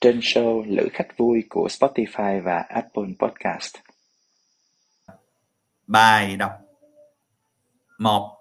[0.00, 3.76] trên show Lữ khách vui của Spotify và Apple Podcast.
[5.86, 6.52] Bài đọc
[7.98, 8.36] 1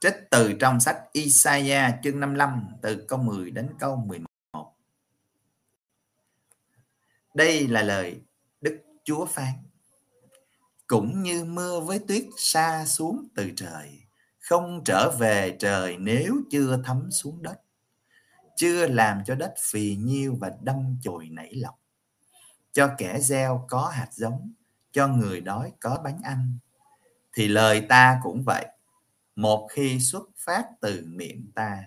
[0.00, 4.26] Trích từ trong sách Isaiah chương 55 từ câu 10 đến câu 11.
[7.34, 8.20] Đây là lời
[8.60, 9.54] Đức Chúa phán.
[10.86, 14.00] Cũng như mưa với tuyết xa xuống từ trời,
[14.38, 17.65] không trở về trời nếu chưa thấm xuống đất
[18.56, 21.80] chưa làm cho đất phì nhiêu và đâm chồi nảy lọc.
[22.72, 24.52] Cho kẻ gieo có hạt giống
[24.92, 26.58] cho người đói có bánh ăn.
[27.32, 28.66] Thì lời ta cũng vậy
[29.36, 31.84] một khi xuất phát từ miệng ta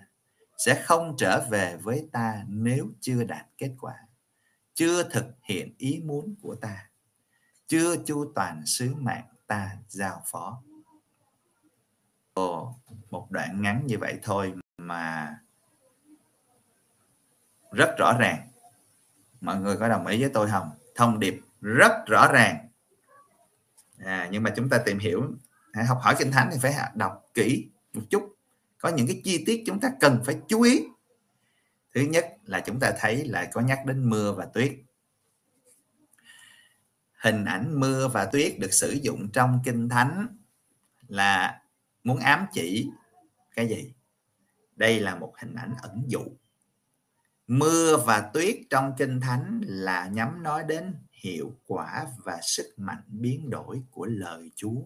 [0.58, 3.96] sẽ không trở về với ta nếu chưa đạt kết quả
[4.74, 6.90] chưa thực hiện ý muốn của ta
[7.68, 10.64] chưa chu toàn sứ mạng ta giao phó.
[12.34, 12.76] Ồ,
[13.10, 15.38] một đoạn ngắn như vậy thôi mà
[17.72, 18.48] rất rõ ràng.
[19.42, 20.70] Mọi người có đồng ý với tôi không?
[20.96, 22.68] Thông điệp rất rõ ràng.
[23.98, 25.24] À, nhưng mà chúng ta tìm hiểu
[25.72, 28.36] à, học hỏi kinh thánh thì phải đọc kỹ một chút.
[28.78, 30.84] Có những cái chi tiết chúng ta cần phải chú ý.
[31.96, 34.76] Thứ nhất là chúng ta thấy lại có nhắc đến mưa và tuyết.
[37.22, 40.28] Hình ảnh mưa và tuyết được sử dụng trong kinh thánh
[41.08, 41.62] là
[42.04, 42.90] muốn ám chỉ
[43.56, 43.94] cái gì?
[44.76, 46.22] Đây là một hình ảnh ẩn dụ
[47.50, 53.02] mưa và tuyết trong kinh thánh là nhắm nói đến hiệu quả và sức mạnh
[53.08, 54.82] biến đổi của lời Chúa.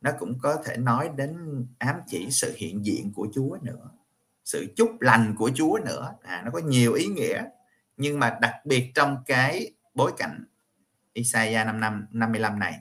[0.00, 3.90] Nó cũng có thể nói đến ám chỉ sự hiện diện của Chúa nữa,
[4.44, 6.14] sự chúc lành của Chúa nữa.
[6.22, 7.44] À, nó có nhiều ý nghĩa,
[7.96, 10.44] nhưng mà đặc biệt trong cái bối cảnh
[11.12, 12.80] Isaiah 5 năm 55 này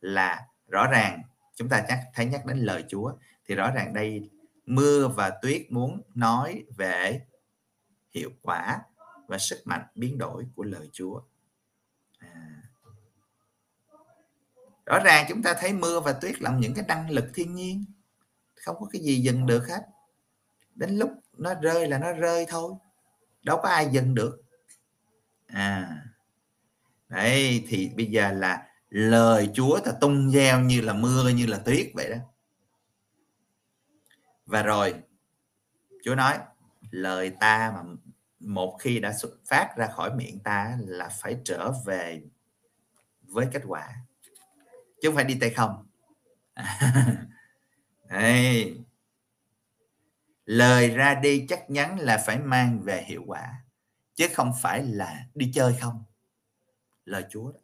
[0.00, 1.22] là rõ ràng
[1.56, 3.12] chúng ta chắc thấy nhắc đến lời Chúa
[3.48, 4.30] thì rõ ràng đây
[4.66, 7.20] mưa và tuyết muốn nói về
[8.14, 8.80] hiệu quả
[9.26, 11.20] và sức mạnh biến đổi của lời Chúa.
[12.18, 12.62] À.
[14.86, 17.84] Rõ ràng chúng ta thấy mưa và tuyết là những cái năng lực thiên nhiên,
[18.54, 19.80] không có cái gì dừng được hết.
[20.74, 22.74] Đến lúc nó rơi là nó rơi thôi,
[23.42, 24.42] đâu có ai dừng được.
[25.46, 26.02] À,
[27.08, 31.58] đấy thì bây giờ là lời Chúa ta tung gieo như là mưa như là
[31.58, 32.16] tuyết vậy đó.
[34.46, 34.94] Và rồi
[36.04, 36.38] Chúa nói
[36.92, 37.82] lời ta mà
[38.40, 42.22] một khi đã xuất phát ra khỏi miệng ta là phải trở về
[43.22, 43.94] với kết quả.
[45.02, 45.86] Chứ không phải đi tay không.
[48.08, 48.76] Đây.
[50.44, 53.64] lời ra đi chắc chắn là phải mang về hiệu quả,
[54.14, 56.04] chứ không phải là đi chơi không.
[57.04, 57.58] Lời chúa đó.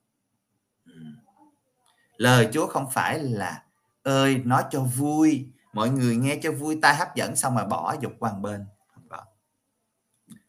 [2.17, 3.65] Lời chúa không phải là,
[4.03, 7.97] ơi, nói cho vui, mọi người nghe cho vui tai hấp dẫn xong mà bỏ
[8.01, 8.67] dục qua bên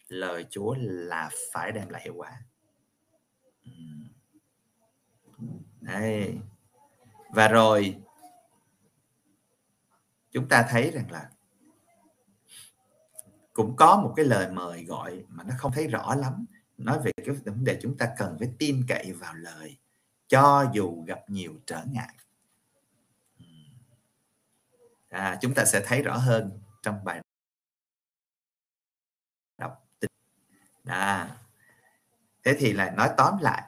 [0.09, 2.42] lời Chúa là phải đem lại hiệu quả.
[5.81, 6.38] Đây.
[7.30, 7.96] và rồi
[10.31, 11.30] chúng ta thấy rằng là
[13.53, 16.46] cũng có một cái lời mời gọi mà nó không thấy rõ lắm.
[16.78, 19.78] Nói về cái vấn đề chúng ta cần phải tin cậy vào lời
[20.28, 22.16] cho dù gặp nhiều trở ngại.
[25.10, 27.22] À, chúng ta sẽ thấy rõ hơn trong bài
[30.89, 31.38] à
[32.44, 33.63] thế thì là nói tóm lại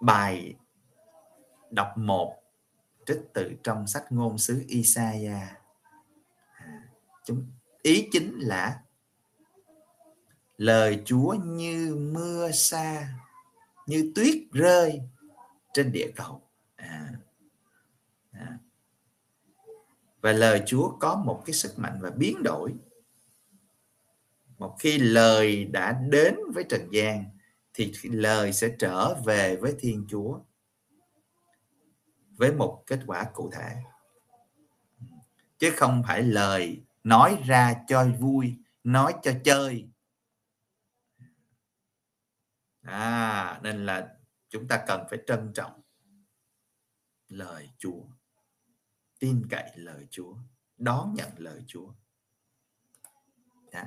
[0.00, 0.54] bài
[1.70, 2.36] đọc một
[3.06, 5.60] trích từ trong sách ngôn sứ Isaiah
[6.52, 6.82] à,
[7.24, 7.46] chúng
[7.82, 8.80] ý chính là
[10.56, 13.08] lời Chúa như mưa xa
[13.86, 15.00] như tuyết rơi
[15.72, 16.42] trên địa cầu
[16.76, 17.10] à,
[18.32, 18.58] à.
[20.20, 22.74] và lời Chúa có một cái sức mạnh và biến đổi
[24.58, 27.24] một khi lời đã đến với trần gian,
[27.74, 30.40] thì lời sẽ trở về với thiên chúa
[32.36, 33.76] với một kết quả cụ thể.
[35.58, 39.88] Chứ không phải lời nói ra cho vui, nói cho chơi.
[42.80, 44.16] À nên là
[44.48, 45.80] chúng ta cần phải trân trọng
[47.28, 48.02] lời chúa,
[49.18, 50.36] tin cậy lời chúa,
[50.76, 51.92] đón nhận lời chúa
[53.72, 53.82] đó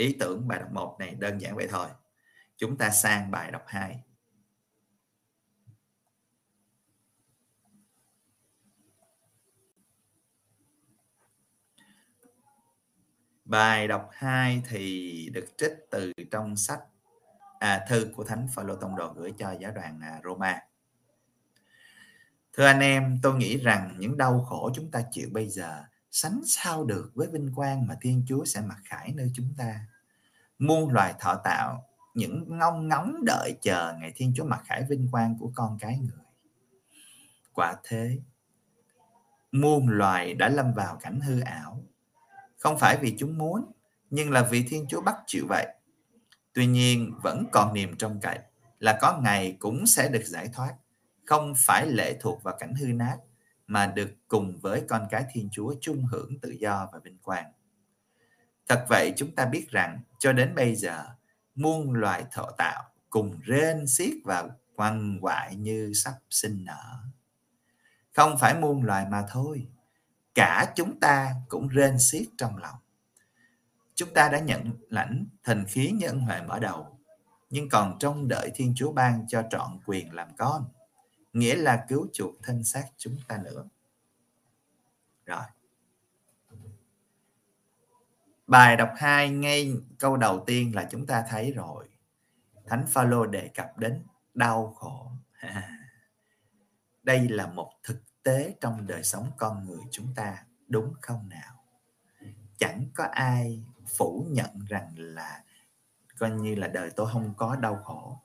[0.00, 1.88] ý tưởng bài đọc 1 này đơn giản vậy thôi
[2.56, 4.02] chúng ta sang bài đọc 2
[13.44, 16.80] Bài đọc 2 thì được trích từ trong sách
[17.58, 20.60] à, thư của Thánh Phaolô Tông Đồ gửi cho giáo đoàn à, Roma.
[22.52, 26.40] Thưa anh em, tôi nghĩ rằng những đau khổ chúng ta chịu bây giờ sánh
[26.46, 29.80] sao được với vinh quang mà Thiên Chúa sẽ mặc khải nơi chúng ta.
[30.58, 31.84] Muôn loài thọ tạo
[32.14, 35.98] những ngông ngóng đợi chờ ngày Thiên Chúa mặc khải vinh quang của con cái
[35.98, 36.24] người.
[37.52, 38.18] Quả thế,
[39.52, 41.84] muôn loài đã lâm vào cảnh hư ảo
[42.58, 43.72] không phải vì chúng muốn
[44.10, 45.66] nhưng là vì thiên chúa bắt chịu vậy
[46.52, 48.38] tuy nhiên vẫn còn niềm trong cậy
[48.78, 50.74] là có ngày cũng sẽ được giải thoát
[51.24, 53.16] không phải lệ thuộc vào cảnh hư nát
[53.70, 57.52] mà được cùng với con cái thiên chúa chung hưởng tự do và vinh quang.
[58.68, 61.04] Thật vậy, chúng ta biết rằng cho đến bây giờ,
[61.54, 66.98] muôn loài thọ tạo cùng rên xiết và quằn quại như sắp sinh nở.
[68.12, 69.66] Không phải muôn loài mà thôi,
[70.34, 72.76] cả chúng ta cũng rên xiết trong lòng.
[73.94, 76.98] Chúng ta đã nhận lãnh thần khí nhân huệ mở đầu,
[77.50, 80.64] nhưng còn trông đợi thiên chúa ban cho trọn quyền làm con
[81.32, 83.68] nghĩa là cứu chuộc thân xác chúng ta nữa.
[85.26, 85.44] Rồi.
[88.46, 91.88] Bài đọc 2 ngay câu đầu tiên là chúng ta thấy rồi.
[92.66, 94.02] Thánh phaolô đề cập đến
[94.34, 95.10] đau khổ.
[97.02, 101.64] Đây là một thực tế trong đời sống con người chúng ta, đúng không nào?
[102.58, 103.64] Chẳng có ai
[103.96, 105.44] phủ nhận rằng là
[106.18, 108.18] coi như là đời tôi không có đau khổ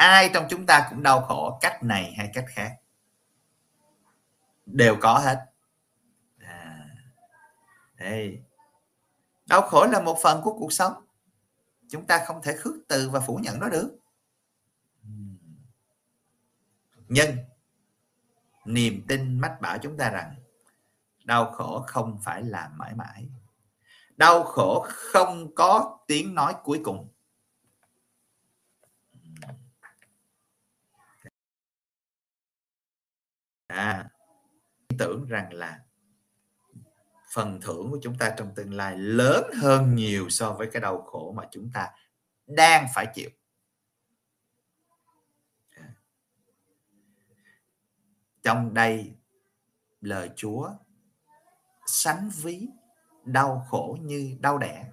[0.00, 2.76] ai trong chúng ta cũng đau khổ cách này hay cách khác?
[4.66, 5.38] Đều có hết.
[6.38, 6.88] À,
[7.94, 8.42] đây.
[9.46, 10.92] Đau khổ là một phần của cuộc sống.
[11.88, 13.96] Chúng ta không thể khước từ và phủ nhận nó được.
[17.08, 17.36] Nhưng
[18.64, 20.34] niềm tin mách bảo chúng ta rằng
[21.24, 23.28] đau khổ không phải là mãi mãi.
[24.16, 27.08] Đau khổ không có tiếng nói cuối cùng.
[33.70, 34.10] À,
[34.98, 35.80] tưởng rằng là
[37.32, 41.02] phần thưởng của chúng ta trong tương lai lớn hơn nhiều so với cái đau
[41.02, 41.90] khổ mà chúng ta
[42.46, 43.30] đang phải chịu.
[48.42, 49.14] Trong đây
[50.00, 50.70] lời Chúa
[51.86, 52.68] sánh ví
[53.24, 54.90] đau khổ như đau đẻ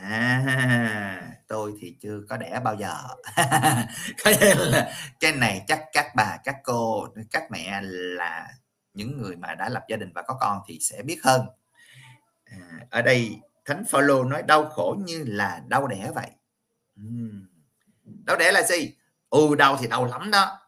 [0.00, 2.96] à, tôi thì chưa có đẻ bao giờ.
[5.20, 8.48] Cái này chắc các bà các cô các mẹ là
[8.94, 11.46] những người mà đã lập gia đình và có con thì sẽ biết hơn.
[12.44, 12.58] À,
[12.90, 16.30] ở đây thánh phaolô nói đau khổ như là đau đẻ vậy.
[17.00, 17.46] Uhm.
[18.04, 18.96] đau đẻ là gì?
[19.30, 20.58] Ừ đau thì đau lắm đó.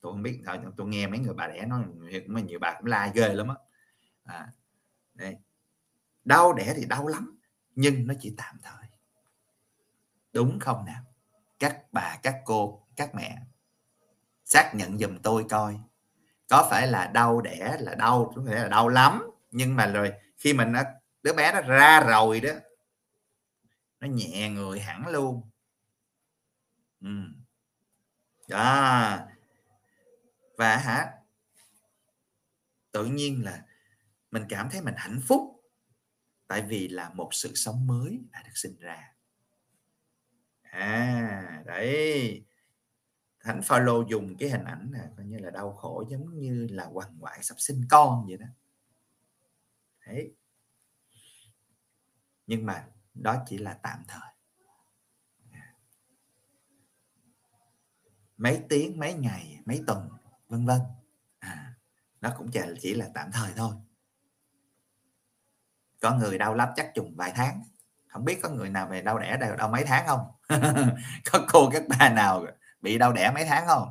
[0.00, 1.82] Tôi không biết thôi tôi nghe mấy người bà đẻ nói
[2.26, 3.54] mà nhiều bà cũng la ghê lắm á.
[4.24, 4.48] À,
[5.14, 5.36] đây.
[6.24, 7.37] đau đẻ thì đau lắm
[7.80, 8.88] nhưng nó chỉ tạm thời.
[10.32, 11.02] Đúng không nào?
[11.58, 13.38] Các bà, các cô, các mẹ,
[14.44, 15.80] xác nhận giùm tôi coi.
[16.48, 19.30] Có phải là đau đẻ, là đau, có thể là đau lắm.
[19.50, 20.82] Nhưng mà rồi, khi mình nó,
[21.22, 22.50] đứa bé nó ra rồi đó,
[24.00, 25.50] nó nhẹ người hẳn luôn.
[27.00, 27.08] Ừ.
[28.48, 29.18] đó.
[30.56, 31.12] Và hả?
[32.92, 33.64] Tự nhiên là
[34.30, 35.57] mình cảm thấy mình hạnh phúc
[36.48, 39.14] tại vì là một sự sống mới đã được sinh ra.
[40.62, 42.44] À đấy.
[43.40, 46.84] Thánh phaolô dùng cái hình ảnh này coi như là đau khổ giống như là
[46.84, 48.46] hoàng ngoại sắp sinh con vậy đó.
[50.06, 50.34] Đấy.
[52.46, 54.32] Nhưng mà đó chỉ là tạm thời.
[55.52, 55.74] À.
[58.36, 60.08] Mấy tiếng mấy ngày mấy tuần
[60.48, 60.80] vân vân.
[61.38, 61.74] À,
[62.20, 63.74] nó cũng chỉ, chỉ là tạm thời thôi
[66.00, 67.62] có người đau lắm chắc chừng vài tháng.
[68.08, 70.20] Không biết có người nào về đau đẻ đau, đau mấy tháng không?
[71.32, 72.46] Có cô các bà nào
[72.80, 73.88] bị đau đẻ mấy tháng không?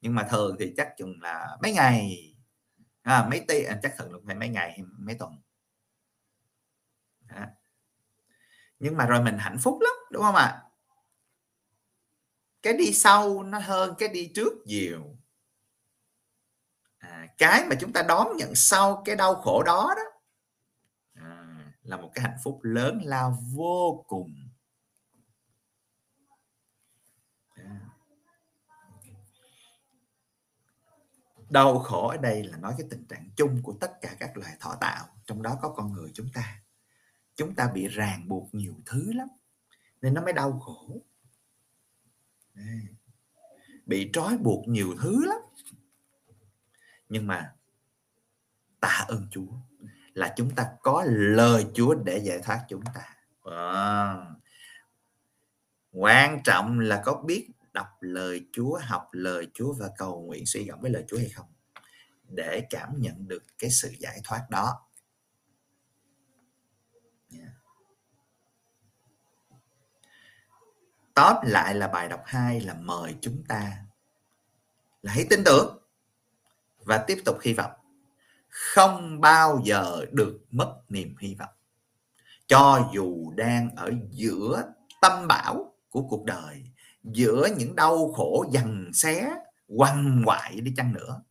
[0.00, 2.18] Nhưng mà thường thì chắc chừng là mấy ngày.
[3.02, 5.32] À, mấy tí à, chắc thường là phải mấy ngày mấy tuần.
[7.28, 7.50] À.
[8.78, 10.44] nhưng mà rồi mình hạnh phúc lắm đúng không ạ?
[10.44, 10.62] À?
[12.64, 15.16] cái đi sau nó hơn cái đi trước nhiều.
[16.98, 20.02] À, cái mà chúng ta đón nhận sau cái đau khổ đó đó
[21.84, 24.48] là một cái hạnh phúc lớn lao vô cùng.
[31.50, 34.56] Đau khổ ở đây là nói cái tình trạng chung của tất cả các loài
[34.60, 36.62] thọ tạo, trong đó có con người chúng ta.
[37.34, 39.28] Chúng ta bị ràng buộc nhiều thứ lắm,
[40.00, 41.00] nên nó mới đau khổ.
[43.86, 45.38] Bị trói buộc nhiều thứ lắm.
[47.08, 47.54] Nhưng mà
[48.80, 49.52] tạ ơn Chúa
[50.14, 53.16] là chúng ta có lời Chúa để giải thoát chúng ta.
[53.44, 54.16] À.
[55.92, 60.64] quan trọng là có biết đọc lời Chúa, học lời Chúa và cầu nguyện suy
[60.64, 61.46] gẫm với lời Chúa hay không
[62.28, 64.80] để cảm nhận được cái sự giải thoát đó.
[71.14, 73.76] Tóm lại là bài đọc 2 là mời chúng ta
[75.02, 75.78] là hãy tin tưởng
[76.78, 77.70] và tiếp tục hy vọng
[78.54, 81.54] không bao giờ được mất niềm hy vọng.
[82.46, 86.64] Cho dù đang ở giữa tâm bão của cuộc đời,
[87.02, 89.34] giữa những đau khổ dằn xé,
[89.66, 91.22] quằn quại đi chăng nữa,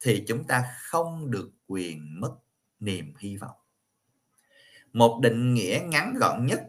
[0.00, 2.36] thì chúng ta không được quyền mất
[2.80, 3.56] niềm hy vọng.
[4.92, 6.60] Một định nghĩa ngắn gọn nhất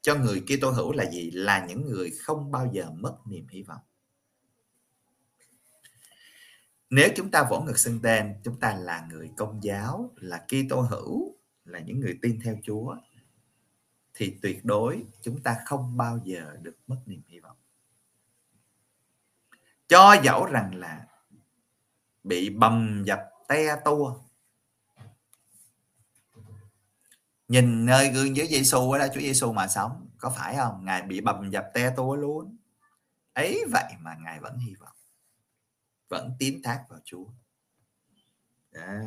[0.00, 1.30] cho người kia tôi hữu là gì?
[1.30, 3.80] Là những người không bao giờ mất niềm hy vọng
[6.92, 10.80] nếu chúng ta vỗ ngực xưng tên, chúng ta là người công giáo, là Kitô
[10.80, 12.96] hữu, là những người tin theo Chúa,
[14.14, 17.56] thì tuyệt đối chúng ta không bao giờ được mất niềm hy vọng.
[19.88, 21.06] Cho dẫu rằng là
[22.24, 24.14] bị bầm dập te tua,
[27.48, 30.84] nhìn nơi gương Chúa Giêsu đó, Chúa Giêsu mà sống, có phải không?
[30.84, 32.56] Ngài bị bầm dập te tua luôn.
[33.32, 34.91] Ấy vậy mà ngài vẫn hy vọng
[36.12, 37.24] vẫn tín thác vào Chúa.
[38.72, 39.02] À.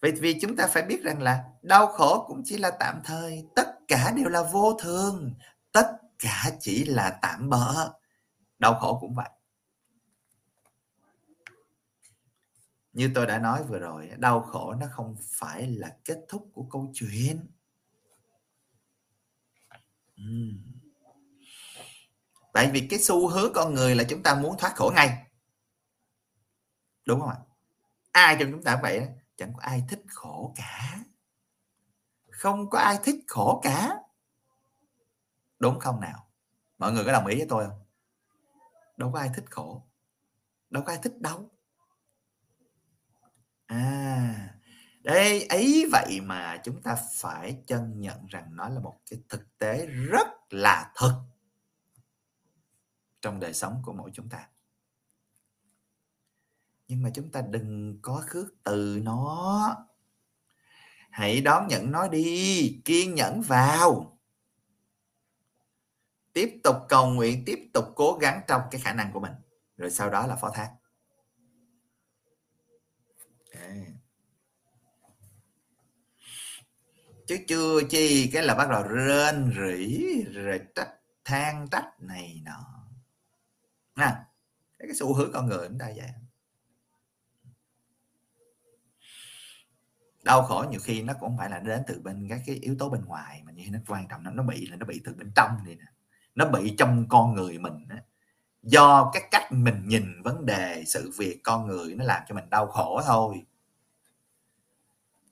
[0.00, 3.46] vậy vì chúng ta phải biết rằng là đau khổ cũng chỉ là tạm thời,
[3.56, 5.34] tất cả đều là vô thường,
[5.72, 7.92] tất cả chỉ là tạm bỡ.
[8.58, 9.28] Đau khổ cũng vậy.
[12.92, 16.66] Như tôi đã nói vừa rồi, đau khổ nó không phải là kết thúc của
[16.70, 17.46] câu chuyện.
[22.52, 25.24] Tại vì cái xu hướng con người là chúng ta muốn thoát khổ ngay
[27.06, 27.38] đúng không ạ?
[28.12, 29.06] Ai trong chúng ta vậy đó,
[29.36, 30.98] chẳng có ai thích khổ cả.
[32.30, 33.98] Không có ai thích khổ cả.
[35.58, 36.28] Đúng không nào?
[36.78, 37.84] Mọi người có đồng ý với tôi không?
[38.96, 39.82] Đâu có ai thích khổ.
[40.70, 41.50] Đâu có ai thích đau.
[43.66, 44.50] À
[45.04, 49.58] đây ấy vậy mà chúng ta phải chân nhận rằng nó là một cái thực
[49.58, 51.24] tế rất là thật
[53.20, 54.48] trong đời sống của mỗi chúng ta
[56.88, 59.76] nhưng mà chúng ta đừng có khước từ nó.
[61.10, 64.18] Hãy đón nhận nó đi kiên nhẫn vào.
[66.32, 69.32] Tiếp tục cầu nguyện tiếp tục cố gắng trong cái khả năng của mình.
[69.76, 70.70] Rồi sau đó là phó thác.
[77.26, 82.88] Chứ chưa chi cái là bắt đầu rên rỉ rồi trách than trách này nọ.
[83.96, 84.06] Nè
[84.78, 86.08] cái, cái xu hướng con người chúng ta vậy?
[90.24, 92.76] Đau khổ nhiều khi nó cũng không phải là đến từ bên các cái yếu
[92.78, 95.14] tố bên ngoài mà như nó quan trọng nó nó bị là nó bị từ
[95.14, 95.84] bên trong này nè.
[96.34, 97.96] Nó bị trong con người mình đó.
[98.62, 102.50] do cái cách mình nhìn vấn đề sự việc con người nó làm cho mình
[102.50, 103.42] đau khổ thôi.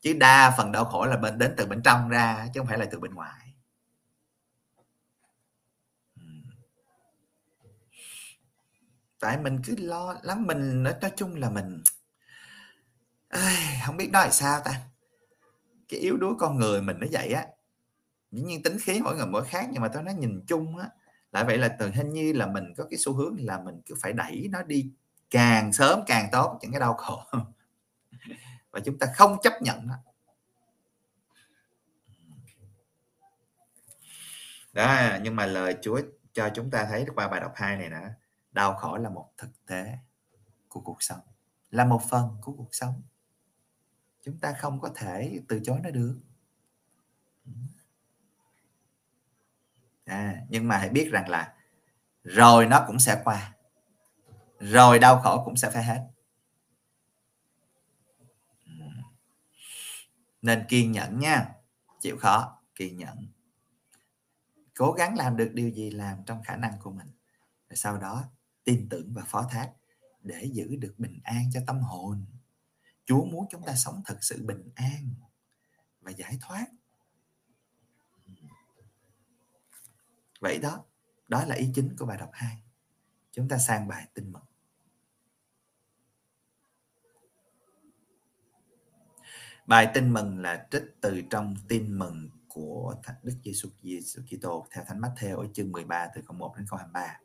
[0.00, 2.78] Chứ đa phần đau khổ là bên đến từ bên trong ra chứ không phải
[2.78, 3.54] là từ bên ngoài.
[9.20, 11.82] Tại mình cứ lo lắm mình nói, nói chung là mình
[13.86, 14.80] không biết nói sao ta?
[15.88, 17.46] Cái yếu đuối con người mình nó vậy á.
[18.30, 20.88] Dĩ nhiên tính khí mỗi người mỗi khác, nhưng mà tôi nói nhìn chung á
[21.32, 23.94] lại vậy là từ hình như là mình có cái xu hướng là mình cứ
[24.02, 24.92] phải đẩy nó đi
[25.30, 27.22] càng sớm càng tốt, những cái đau khổ.
[28.70, 29.94] Và chúng ta không chấp nhận nó
[34.72, 36.00] đó, nhưng mà lời Chúa
[36.32, 38.00] cho chúng ta thấy qua bài đọc 2 này nè,
[38.52, 39.98] đau khổ là một thực tế
[40.68, 41.20] của cuộc sống,
[41.70, 43.02] là một phần của cuộc sống
[44.22, 46.20] chúng ta không có thể từ chối nó được.
[50.04, 51.54] À, nhưng mà hãy biết rằng là
[52.24, 53.54] rồi nó cũng sẽ qua.
[54.58, 56.08] Rồi đau khổ cũng sẽ phải hết.
[60.42, 61.54] Nên kiên nhẫn nha.
[62.00, 63.26] Chịu khó kiên nhẫn.
[64.76, 67.08] Cố gắng làm được điều gì làm trong khả năng của mình.
[67.68, 68.24] Rồi sau đó
[68.64, 69.72] tin tưởng và phó thác
[70.22, 72.24] để giữ được bình an cho tâm hồn
[73.06, 75.14] chúa muốn chúng ta sống thật sự bình an
[76.00, 76.66] và giải thoát.
[80.40, 80.85] Vậy đó
[81.28, 82.62] đó là ý chính của bài đọc 2
[83.32, 84.42] chúng ta sang bài tin mừng
[89.66, 94.85] bài tin mừng là trích từ trong tin mừng của Đức Giêsu Giêsu Kitô theo
[94.88, 97.18] Thánh Matthew ở chương 13 từ câu 1 đến câu 23.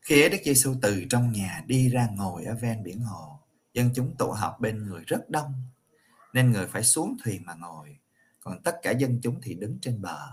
[0.00, 3.41] Khi ấy Đức Giêsu từ trong nhà đi ra ngồi ở ven biển hồ,
[3.74, 5.52] dân chúng tụ họp bên người rất đông,
[6.32, 7.98] nên người phải xuống thuyền mà ngồi,
[8.40, 10.30] còn tất cả dân chúng thì đứng trên bờ.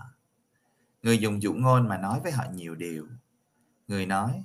[1.02, 3.06] Người dùng dụ ngôn mà nói với họ nhiều điều.
[3.88, 4.42] Người nói,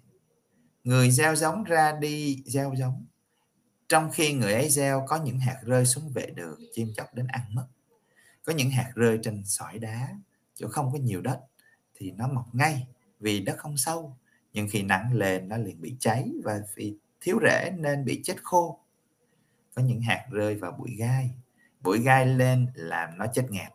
[0.83, 3.05] người gieo giống ra đi gieo giống.
[3.87, 7.27] Trong khi người ấy gieo có những hạt rơi xuống vệ đường, chim chóc đến
[7.27, 7.67] ăn mất.
[8.45, 10.09] Có những hạt rơi trên sỏi đá,
[10.55, 11.39] chỗ không có nhiều đất
[11.95, 12.87] thì nó mọc ngay
[13.19, 14.17] vì đất không sâu.
[14.53, 18.43] Nhưng khi nắng lên nó liền bị cháy và vì thiếu rễ nên bị chết
[18.43, 18.79] khô.
[19.75, 21.31] Có những hạt rơi vào bụi gai,
[21.79, 23.73] bụi gai lên làm nó chết ngạt.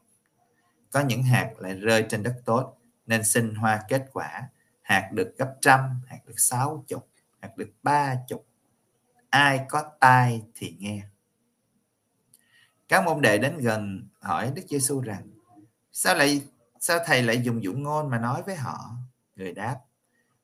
[0.90, 2.76] Có những hạt lại rơi trên đất tốt
[3.06, 4.48] nên sinh hoa kết quả.
[4.82, 7.08] Hạt được gấp trăm hạt được sáu chục
[7.40, 8.46] hạt được ba chục.
[9.30, 11.02] Ai có tai thì nghe.
[12.88, 15.30] Các môn đệ đến gần hỏi Đức Giêsu rằng
[15.92, 16.42] sao lại
[16.80, 18.90] sao thầy lại dùng dũng ngôn mà nói với họ?
[19.36, 19.80] Người đáp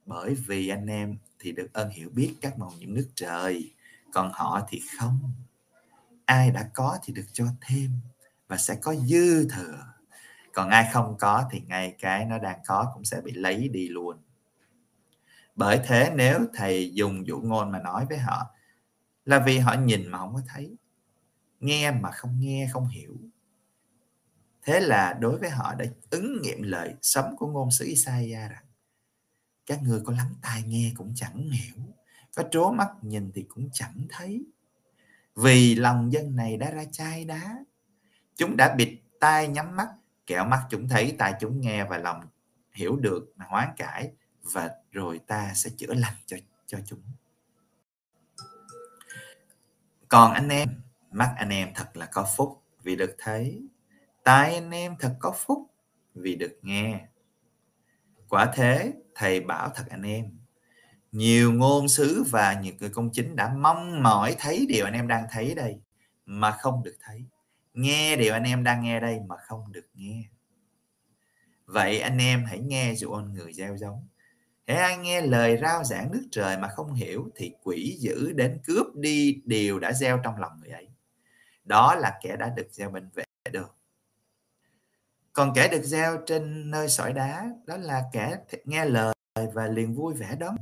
[0.06, 3.72] bởi vì anh em thì được ơn hiểu biết các màu những nước trời
[4.12, 5.18] còn họ thì không
[6.26, 7.90] ai đã có thì được cho thêm
[8.48, 9.84] và sẽ có dư thừa.
[10.52, 13.88] Còn ai không có thì ngay cái nó đang có cũng sẽ bị lấy đi
[13.88, 14.16] luôn.
[15.54, 18.46] Bởi thế nếu thầy dùng dụ ngôn mà nói với họ
[19.24, 20.76] là vì họ nhìn mà không có thấy,
[21.60, 23.16] nghe mà không nghe, không hiểu.
[24.62, 28.64] Thế là đối với họ đã ứng nghiệm lời sống của ngôn sứ Isaiah rằng,
[29.66, 31.76] các người có lắng tai nghe cũng chẳng hiểu,
[32.36, 34.44] có trố mắt nhìn thì cũng chẳng thấy
[35.36, 37.64] vì lòng dân này đã ra chai đá.
[38.36, 39.88] Chúng đã bịt tai nhắm mắt
[40.26, 42.20] kẻo mắt chúng thấy, tai chúng nghe và lòng
[42.72, 47.00] hiểu được mà hoán cải, và rồi ta sẽ chữa lành cho cho chúng.
[50.08, 50.68] Còn anh em,
[51.10, 53.68] mắt anh em thật là có phúc vì được thấy.
[54.24, 55.70] Tai anh em thật có phúc
[56.14, 57.06] vì được nghe.
[58.28, 60.38] Quả thế, thầy bảo thật anh em
[61.12, 65.08] nhiều ngôn sứ và nhiều người công chính đã mong mỏi thấy điều anh em
[65.08, 65.80] đang thấy đây
[66.26, 67.24] mà không được thấy.
[67.74, 70.24] Nghe điều anh em đang nghe đây mà không được nghe.
[71.66, 74.08] Vậy anh em hãy nghe dụ ôn người gieo giống.
[74.66, 78.60] Hãy ai nghe lời rao giảng nước trời mà không hiểu thì quỷ dữ đến
[78.66, 80.88] cướp đi điều đã gieo trong lòng người ấy.
[81.64, 83.76] Đó là kẻ đã được gieo bên vệ đường
[85.36, 89.14] còn kẻ được gieo trên nơi sỏi đá, đó là kẻ nghe lời
[89.54, 90.56] và liền vui vẻ đón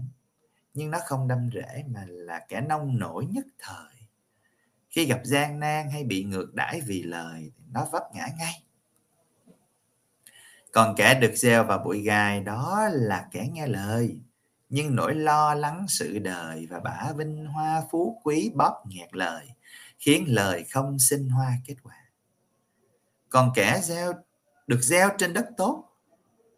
[0.75, 3.95] nhưng nó không đâm rễ mà là kẻ nông nổi nhất thời.
[4.91, 8.63] Khi gặp gian nan hay bị ngược đãi vì lời nó vấp ngã ngay.
[10.73, 14.19] Còn kẻ được gieo vào bụi gai đó là kẻ nghe lời,
[14.69, 19.49] nhưng nỗi lo lắng sự đời và bả vinh hoa phú quý bóp nghẹt lời,
[19.99, 21.97] khiến lời không sinh hoa kết quả.
[23.29, 24.13] Còn kẻ gieo,
[24.67, 25.85] được gieo trên đất tốt,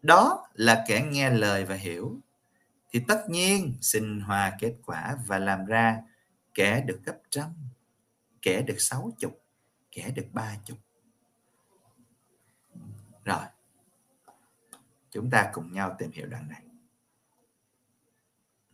[0.01, 2.19] đó là kẻ nghe lời và hiểu
[2.97, 6.01] thì tất nhiên, sinh hòa kết quả và làm ra
[6.53, 7.55] kẻ được gấp trăm,
[8.41, 9.45] kẻ được sáu chục,
[9.91, 10.77] kẻ được ba chục.
[13.25, 13.45] Rồi,
[15.11, 16.63] chúng ta cùng nhau tìm hiểu đoạn này.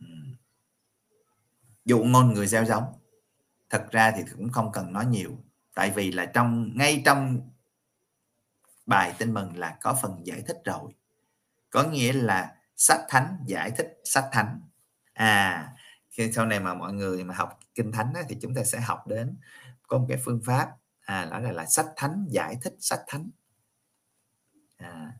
[0.00, 0.06] Ừ.
[1.84, 2.98] Dụ ngôn người gieo giống.
[3.70, 5.38] Thật ra thì cũng không cần nói nhiều,
[5.74, 7.50] tại vì là trong, ngay trong
[8.86, 10.94] bài tin mừng là có phần giải thích rồi.
[11.70, 14.60] Có nghĩa là sách thánh giải thích sách thánh.
[15.12, 15.72] À
[16.10, 18.80] khi sau này mà mọi người mà học kinh thánh á, thì chúng ta sẽ
[18.80, 19.36] học đến
[19.86, 20.68] có một cái phương pháp
[21.00, 23.30] à đó là, là sách thánh giải thích sách thánh.
[24.76, 25.12] À,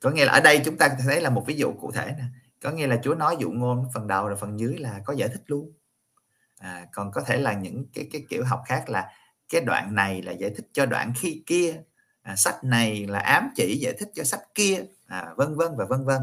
[0.00, 2.24] có nghĩa là ở đây chúng ta thấy là một ví dụ cụ thể nè.
[2.62, 5.28] Có nghĩa là Chúa nói dụ ngôn phần đầu rồi phần dưới là có giải
[5.28, 5.72] thích luôn.
[6.58, 9.12] À, còn có thể là những cái cái kiểu học khác là
[9.48, 11.82] cái đoạn này là giải thích cho đoạn khi kia.
[12.22, 14.84] À, sách này là ám chỉ giải thích cho sách kia.
[15.06, 16.22] À, vân vân và vân vân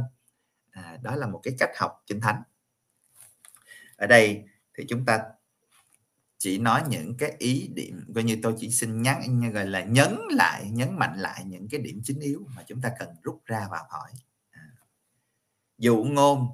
[0.73, 2.43] à, đó là một cái cách học kinh thánh.
[3.95, 5.21] Ở đây thì chúng ta
[6.37, 10.17] chỉ nói những cái ý điểm coi như tôi chỉ xin nhắn gọi là nhấn
[10.29, 13.67] lại nhấn mạnh lại những cái điểm chính yếu mà chúng ta cần rút ra
[13.71, 14.11] và hỏi.
[14.49, 14.69] À.
[15.77, 16.47] dụ ngôn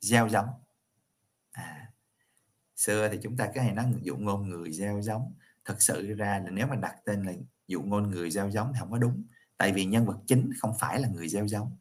[0.00, 0.46] gieo giống.
[1.52, 1.92] À,
[2.76, 5.34] xưa thì chúng ta cái hay nói dụ ngôn người gieo giống.
[5.64, 7.32] Thật sự ra là nếu mà đặt tên là
[7.66, 9.24] dụ ngôn người gieo giống thì không có đúng
[9.56, 11.76] tại vì nhân vật chính không phải là người gieo giống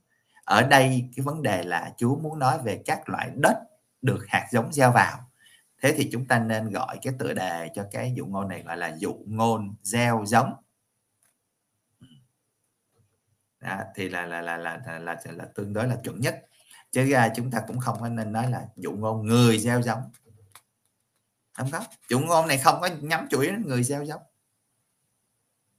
[0.51, 3.57] ở đây cái vấn đề là Chúa muốn nói về các loại đất
[4.01, 5.31] được hạt giống gieo vào.
[5.81, 8.77] Thế thì chúng ta nên gọi cái tựa đề cho cái dụ ngôn này gọi
[8.77, 10.53] là dụ ngôn gieo giống.
[13.59, 16.45] Đó, thì là là là là là, là là tương đối là chuẩn nhất.
[16.91, 20.01] Chứ ra chúng ta cũng không nên nói là dụ ngôn người gieo giống.
[21.53, 21.85] Không có.
[22.09, 24.21] Dụ ngôn này không có nhắm chủ yếu đến người gieo giống.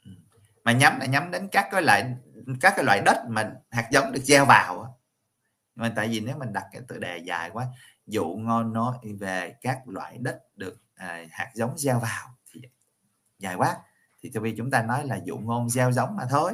[0.05, 0.11] Ừ.
[0.65, 2.15] Mà nhắm là nhắm đến các cái loại
[2.61, 4.99] các cái loại đất mà hạt giống được gieo vào
[5.75, 7.67] nhưng mà tại vì nếu mình đặt cái tựa đề dài quá
[8.07, 12.61] dụ ngon nói về các loại đất được à, hạt giống gieo vào thì
[13.39, 13.79] dài quá
[14.23, 16.53] thì cho vì chúng ta nói là dụ ngôn gieo giống mà thôi.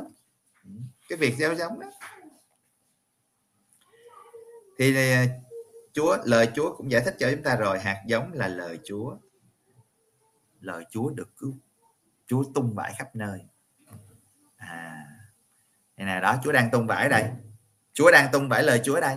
[0.65, 0.71] Ừ,
[1.09, 1.87] cái việc gieo giống đó.
[4.79, 5.27] Thì à,
[5.93, 9.17] Chúa lời Chúa cũng giải thích cho chúng ta rồi hạt giống là lời Chúa.
[10.61, 11.55] Lời Chúa được cứu
[12.27, 13.41] Chúa tung vải khắp nơi.
[14.57, 15.07] À
[15.99, 17.31] này nè, đó, Chúa đang tung vải đây.
[17.93, 19.17] Chúa đang tung vải lời Chúa đây.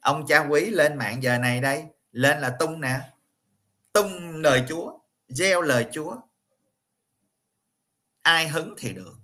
[0.00, 3.00] Ông cha quý lên mạng giờ này đây, lên là tung nè.
[3.92, 6.16] Tung lời Chúa, gieo lời Chúa.
[8.22, 9.16] Ai hứng thì được.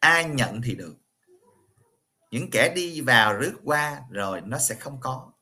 [0.00, 0.96] Ai nhận thì được.
[2.30, 5.32] Những kẻ đi vào rước qua rồi nó sẽ không có.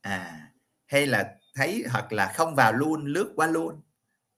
[0.00, 0.50] À
[0.86, 3.82] hay là thấy hoặc là không vào luôn, lướt qua luôn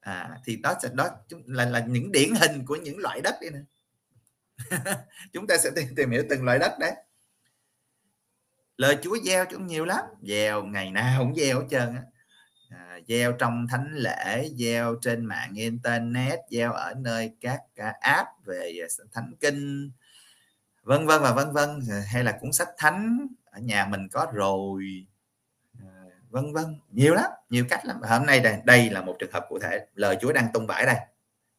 [0.06, 1.08] à, thì đó sẽ đó
[1.46, 3.58] là là những điển hình của những loại đất đây nè.
[5.32, 6.92] Chúng ta sẽ tìm, tìm hiểu từng loại đất đấy.
[8.76, 10.04] Lời Chúa gieo chúng nhiều lắm.
[10.22, 12.02] Gieo ngày nào cũng gieo hết trơn á.
[12.70, 17.60] À, gieo trong thánh lễ gieo trên mạng internet gieo ở nơi các
[18.00, 19.90] app về à, thánh kinh
[20.82, 21.80] vân vân và vân vân.
[22.06, 25.06] Hay là cuốn sách thánh ở nhà mình có rồi
[26.30, 26.80] vân vân.
[26.90, 28.00] Nhiều lắm nhiều cách lắm.
[28.02, 29.86] Hôm nay đây đây là một trường hợp cụ thể.
[29.94, 30.96] Lời Chúa đang tung bãi đây.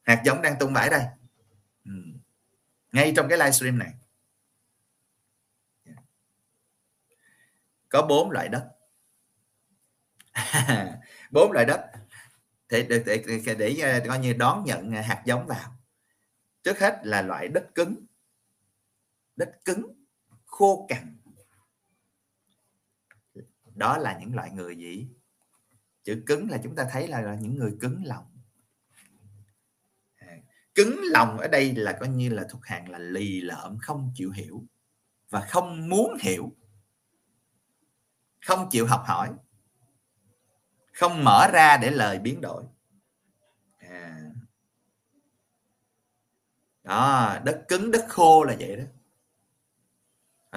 [0.03, 1.03] Hạt giống đang tung bãi đây.
[1.85, 1.91] Ừ.
[2.91, 3.93] ngay trong cái livestream này.
[7.89, 8.67] Có bốn loại đất.
[11.31, 11.91] Bốn loại đất.
[12.69, 15.75] Thì để, để, để, để coi như đón nhận ờ, hạt giống vào.
[16.63, 18.05] Trước hết là loại đất cứng.
[19.35, 19.93] Đất cứng
[20.45, 21.16] khô cằn
[23.77, 25.07] đó là những loại người gì?
[26.03, 28.25] Chữ cứng là chúng ta thấy là, là những người cứng lòng.
[30.15, 30.37] À,
[30.75, 34.31] cứng lòng ở đây là coi như là thuộc hàng là lì lợm không chịu
[34.31, 34.63] hiểu
[35.29, 36.55] và không muốn hiểu.
[38.45, 39.29] Không chịu học hỏi.
[40.93, 42.63] Không mở ra để lời biến đổi.
[43.77, 44.21] À.
[46.83, 48.83] đó đất cứng đất khô là vậy đó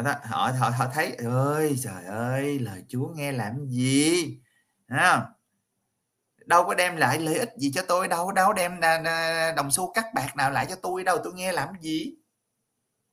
[0.03, 4.39] họ họ họ thấy ơi trời ơi lời Chúa nghe làm gì?
[4.87, 5.27] À,
[6.47, 8.81] đâu có đem lại lợi ích gì cho tôi đâu đâu đem
[9.57, 12.15] đồng xu cắt bạc nào lại cho tôi đâu tôi nghe làm gì?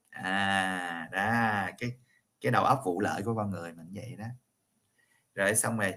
[0.09, 1.91] À ra cái
[2.41, 4.25] cái đầu óc vụ lợi của con người mình vậy đó.
[5.35, 5.93] Rồi xong rồi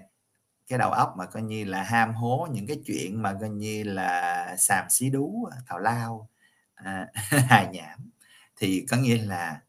[0.67, 3.83] cái đầu óc mà coi như là ham hố những cái chuyện mà coi như
[3.83, 6.29] là xàm xí đú à, thảo lao
[6.75, 8.11] à, hài nhảm
[8.57, 9.61] thì có nghĩa là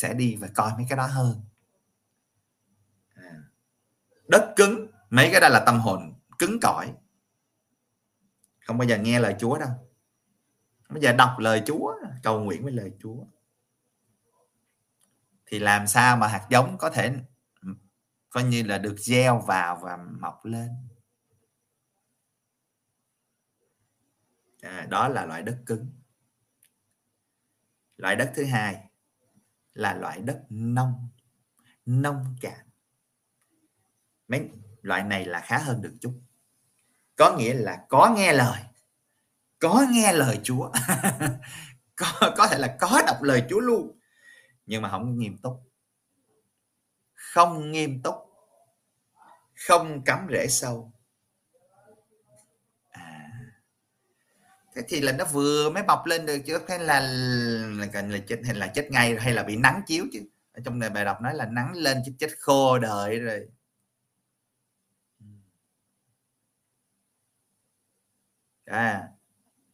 [0.00, 1.40] sẽ đi và coi mấy cái đó hơn.
[3.14, 3.42] À.
[4.28, 6.94] đất cứng mấy cái đó là tâm hồn cứng cỏi.
[8.60, 9.68] Không bao giờ nghe lời Chúa đâu.
[10.88, 13.24] Bây giờ đọc lời Chúa cầu nguyện với lời Chúa.
[15.46, 17.14] Thì làm sao mà hạt giống có thể
[18.30, 20.68] coi như là được gieo vào và mọc lên?
[24.60, 25.90] À, đó là loại đất cứng.
[27.96, 28.89] Loại đất thứ hai
[29.74, 31.08] là loại đất nông
[31.86, 32.66] nông cạn.
[34.28, 34.48] Mấy,
[34.82, 36.22] loại này là khá hơn được chút
[37.20, 38.60] có nghĩa là có nghe lời,
[39.58, 40.70] có nghe lời Chúa.
[41.96, 43.98] Có có thể là có đọc lời Chúa luôn.
[44.66, 45.52] Nhưng mà không nghiêm túc.
[47.14, 48.14] Không nghiêm túc.
[49.68, 50.92] Không cắm rễ sâu.
[54.74, 58.40] Thế thì là nó vừa mới mọc lên được chứ thế là là, là chết
[58.44, 60.20] hay là chết ngay hay là bị nắng chiếu chứ.
[60.52, 63.48] Ở trong này bài đọc nói là nắng lên chết chết khô đợi rồi.
[68.64, 69.08] À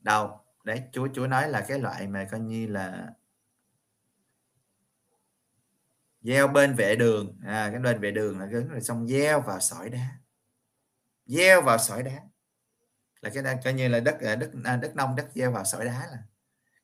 [0.00, 3.12] đâu đấy chú chú nói là cái loại mà coi như là
[6.22, 7.38] gieo bên vệ đường.
[7.46, 10.08] À, cái bên vệ đường là cứng rồi xong gieo vào sỏi đá.
[11.26, 12.20] Gieo vào sỏi đá
[13.26, 15.64] là cái đang coi như là đất à, đất à, đất nông, đất gieo vào
[15.64, 16.22] sỏi đá là,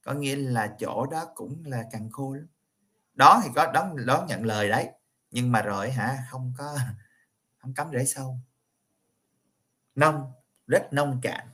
[0.02, 2.46] có nghĩa là chỗ đó cũng là càng khô lắm.
[3.14, 4.88] Đó thì có, đón đón nhận lời đấy,
[5.30, 6.76] nhưng mà rồi hả, không có,
[7.58, 8.38] không cắm rễ sâu.
[9.94, 10.32] Nông,
[10.66, 11.48] rất nông cạn.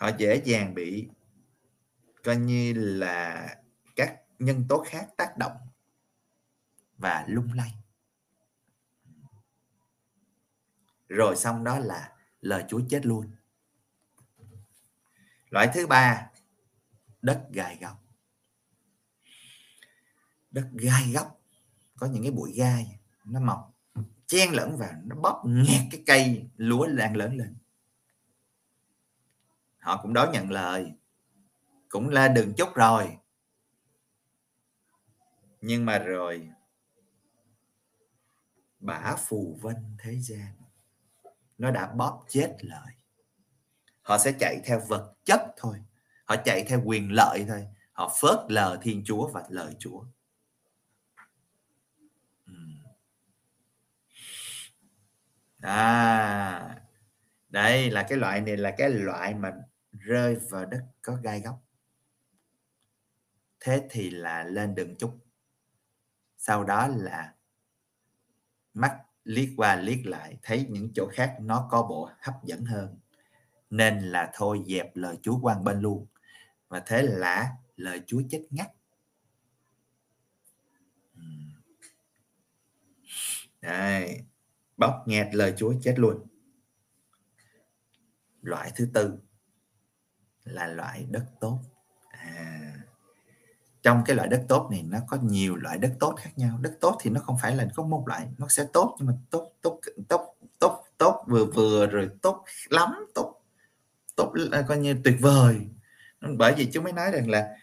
[0.00, 1.08] Họ dễ dàng bị,
[2.24, 3.48] coi như là
[3.96, 5.56] các nhân tố khác tác động
[6.98, 7.79] và lung lay.
[11.10, 13.30] Rồi xong đó là lời Chúa chết luôn.
[15.48, 16.30] Loại thứ ba,
[17.22, 18.04] đất gai góc.
[20.50, 21.40] Đất gai góc,
[21.96, 23.74] có những cái bụi gai, nó mọc,
[24.26, 27.56] chen lẫn vào, nó bóp nghẹt cái cây lúa đang lớn lên.
[29.78, 30.92] Họ cũng đón nhận lời,
[31.88, 33.18] cũng la đường chút rồi.
[35.60, 36.50] Nhưng mà rồi
[38.78, 40.59] bả phù vân thế gian
[41.60, 42.94] nó đã bóp chết lời.
[44.02, 45.82] Họ sẽ chạy theo vật chất thôi.
[46.24, 47.66] Họ chạy theo quyền lợi thôi.
[47.92, 50.04] Họ phớt lờ thiên chúa và lời chúa.
[55.60, 56.80] À
[57.48, 59.52] đây là cái loại này là cái loại mà
[59.92, 61.62] rơi vào đất có gai góc.
[63.60, 65.18] Thế thì là lên đường chút
[66.36, 67.34] sau đó là
[68.74, 72.98] mắt liếc qua liếc lại thấy những chỗ khác nó có bộ hấp dẫn hơn.
[73.70, 76.06] Nên là thôi dẹp lời Chúa quan bên luôn.
[76.68, 78.70] Và thế là lời Chúa chết ngắt.
[83.60, 84.24] Đây.
[84.76, 86.26] Bóc nghẹt lời Chúa chết luôn.
[88.42, 89.18] Loại thứ tư
[90.44, 91.60] là loại đất tốt.
[92.08, 92.69] À,
[93.82, 96.58] trong cái loại đất tốt này nó có nhiều loại đất tốt khác nhau.
[96.60, 99.14] Đất tốt thì nó không phải là có một loại, nó sẽ tốt nhưng mà
[99.30, 103.40] tốt tốt tốt tốt tốt, vừa vừa rồi tốt lắm, tốt
[104.16, 105.60] tốt à, coi như tuyệt vời.
[106.38, 107.56] Bởi vì chúng mới nói rằng là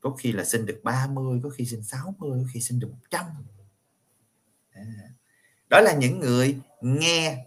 [0.00, 3.26] có khi là sinh được 30 có khi sinh 60 có khi sinh được 100
[4.70, 4.82] à.
[5.68, 7.46] đó là những người nghe,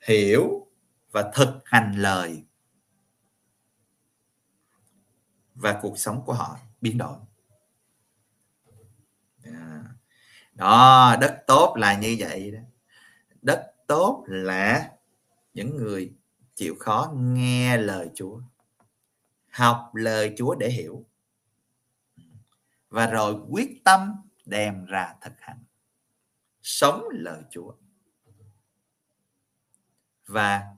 [0.00, 0.66] hiểu
[1.12, 2.44] và thực hành lời.
[5.60, 7.18] Và cuộc sống của họ biến đổi.
[9.44, 9.84] À,
[10.52, 12.60] đó, đất tốt là như vậy đó.
[13.42, 14.90] Đất tốt là
[15.54, 16.12] những người
[16.54, 18.40] chịu khó nghe lời Chúa,
[19.50, 21.06] học lời Chúa để hiểu,
[22.88, 25.64] và rồi quyết tâm đem ra thực hành,
[26.62, 27.74] sống lời Chúa.
[30.26, 30.76] Và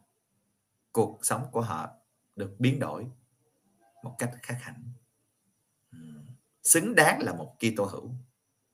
[0.92, 1.90] cuộc sống của họ
[2.36, 3.06] được biến đổi
[4.02, 4.92] một cách khác hẳn.
[6.62, 8.14] Xứng đáng là một Kitô hữu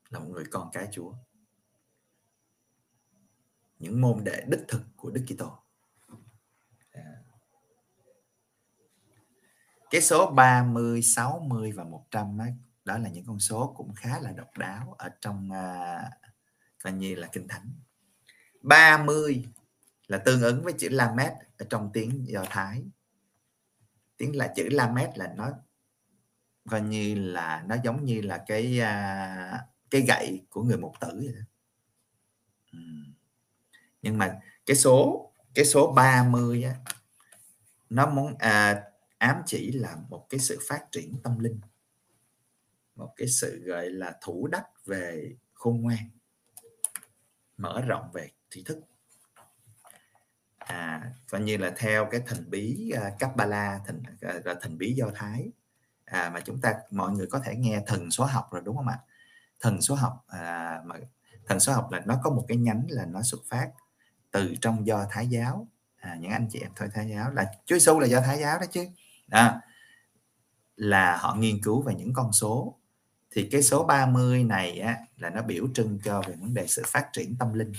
[0.08, 1.14] là một người con cái Chúa.
[3.78, 5.58] Những môn đệ đích thực của Đức Kitô.
[6.90, 7.22] À.
[9.90, 14.32] Cái số 30, 60 và 100 ấy, đó là những con số cũng khá là
[14.32, 16.12] độc đáo ở trong uh,
[16.82, 17.72] coi như là kinh thánh.
[18.62, 19.44] 30
[20.06, 22.84] là tương ứng với chữ Lamed ở trong tiếng Do Thái
[24.18, 25.50] tiếng là chữ Lamed là nó
[26.70, 31.08] coi như là nó giống như là cái uh, cái gậy của người mục tử
[31.24, 31.44] vậy đó.
[34.02, 36.74] nhưng mà cái số cái số 30 á,
[37.90, 38.82] nó muốn à,
[39.18, 41.60] ám chỉ là một cái sự phát triển tâm linh.
[42.94, 46.10] Một cái sự gọi là thủ đắc về khôn ngoan
[47.56, 48.78] mở rộng về tri thức
[50.68, 54.02] à coi như là theo cái thần bí à, uh, Kabbalah thần
[54.38, 55.50] uh, thần bí Do Thái.
[56.04, 58.88] À, mà chúng ta mọi người có thể nghe thần số học rồi đúng không
[58.88, 58.98] ạ?
[59.60, 60.94] Thần số học à, mà
[61.46, 63.70] thần số học là nó có một cái nhánh là nó xuất phát
[64.30, 65.68] từ trong do thái giáo.
[65.96, 68.58] À, những anh chị em thôi thái giáo là Chúa Giêsu là do thái giáo
[68.58, 68.86] đó chứ.
[69.30, 69.60] À,
[70.76, 72.78] là họ nghiên cứu về những con số.
[73.30, 76.82] Thì cái số 30 này á, là nó biểu trưng cho về vấn đề sự
[76.86, 77.72] phát triển tâm linh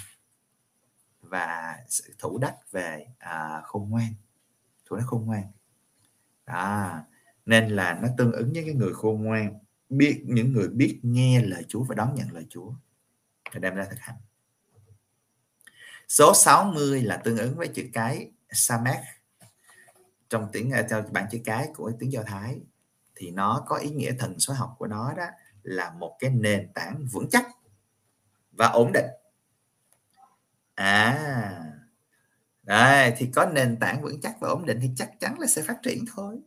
[1.29, 4.13] và sự thủ đắc về à, khôn ngoan.
[4.85, 5.43] Thủ đắc khôn ngoan.
[6.45, 7.03] À,
[7.45, 11.41] nên là nó tương ứng với cái người khôn ngoan biết những người biết nghe
[11.41, 12.71] lời Chúa và đón nhận lời Chúa
[13.53, 14.15] và đem ra thực hành.
[16.07, 18.99] Số 60 là tương ứng với chữ cái Samek.
[20.29, 22.59] Trong tiếng à, theo bản chữ cái của tiếng Do Thái
[23.15, 25.25] thì nó có ý nghĩa thần số học của nó đó
[25.63, 27.47] là một cái nền tảng vững chắc
[28.51, 29.05] và ổn định
[30.79, 31.65] à
[32.63, 35.61] đây thì có nền tảng vững chắc và ổn định thì chắc chắn là sẽ
[35.61, 36.39] phát triển thôi.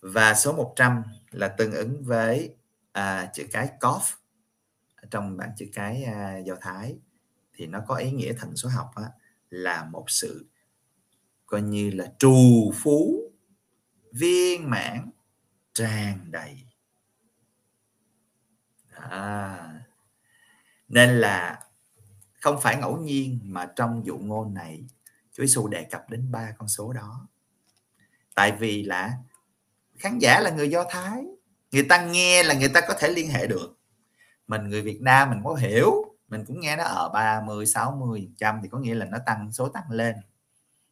[0.00, 2.54] Và số 100 là tương ứng với
[2.92, 4.04] à, chữ cái cough
[5.10, 6.96] trong bảng chữ cái à, Do Thái.
[7.54, 9.04] Thì nó có ý nghĩa thần số học á,
[9.50, 10.46] là một sự
[11.46, 13.30] coi như là trù phú
[14.12, 15.10] viên mãn
[15.72, 16.62] tràn đầy.
[18.90, 19.83] À,
[20.94, 21.60] nên là
[22.40, 24.84] không phải ngẫu nhiên mà trong dụ ngôn này,
[25.32, 27.28] Chúa Giêsu đề cập đến ba con số đó.
[28.34, 29.12] Tại vì là
[29.98, 31.24] khán giả là người do thái,
[31.70, 33.78] người ta nghe là người ta có thể liên hệ được.
[34.46, 38.60] Mình người Việt Nam mình có hiểu, mình cũng nghe nó ở 30 60 trăm
[38.62, 40.16] thì có nghĩa là nó tăng, số tăng lên.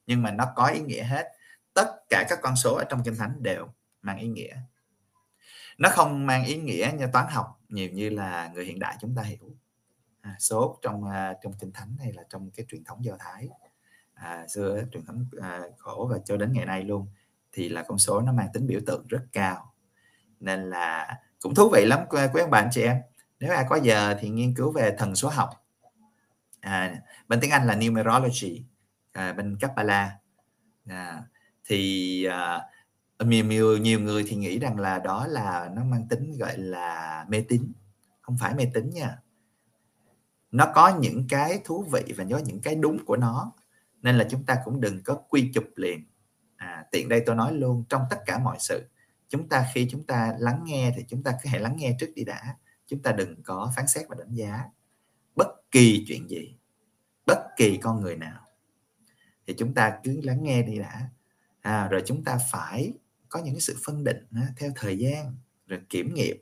[0.07, 1.29] Nhưng mà nó có ý nghĩa hết.
[1.75, 3.69] Tất cả các con số ở trong kinh thánh đều
[4.03, 4.57] mang ý nghĩa.
[5.79, 9.15] Nó không mang ý nghĩa như toán học, nhiều như là người hiện đại chúng
[9.15, 9.57] ta hiểu
[10.23, 13.49] à, số trong à, trong kinh thánh hay là trong cái truyền thống do thái.
[14.15, 17.07] À, xưa truyền thống à, khổ và cho đến ngày nay luôn
[17.53, 19.75] thì là con số nó mang tính biểu tượng rất cao.
[20.41, 22.97] Nên là cũng thú vị lắm quý ông bạn chị em.
[23.41, 25.51] Nếu ai có giờ thì nghiên cứu về thần số học.
[26.61, 26.95] À,
[27.29, 28.65] bên tiếng Anh là numerology
[29.13, 30.13] à, bên Kabbalah
[30.87, 31.23] à,
[31.65, 32.61] thì à,
[33.19, 37.25] nhiều, nhiều nhiều người thì nghĩ rằng là đó là nó mang tính gọi là
[37.29, 37.73] mê tín.
[38.21, 39.19] Không phải mê tín nha
[40.53, 43.53] nó có những cái thú vị và có những cái đúng của nó.
[44.03, 46.05] Nên là chúng ta cũng đừng có quy chụp liền.
[46.57, 48.88] À, tiện đây tôi nói luôn trong tất cả mọi sự
[49.33, 52.12] chúng ta khi chúng ta lắng nghe thì chúng ta cứ hãy lắng nghe trước
[52.15, 52.57] đi đã.
[52.87, 54.65] Chúng ta đừng có phán xét và đánh giá
[55.37, 56.57] bất kỳ chuyện gì
[57.27, 58.41] bất kỳ con người nào.
[59.47, 61.09] Thì chúng ta cứ lắng nghe đi đã.
[61.61, 62.93] À, rồi chúng ta phải
[63.29, 65.37] có những cái sự phân định ha, theo thời gian
[65.67, 66.37] rồi kiểm nghiệm.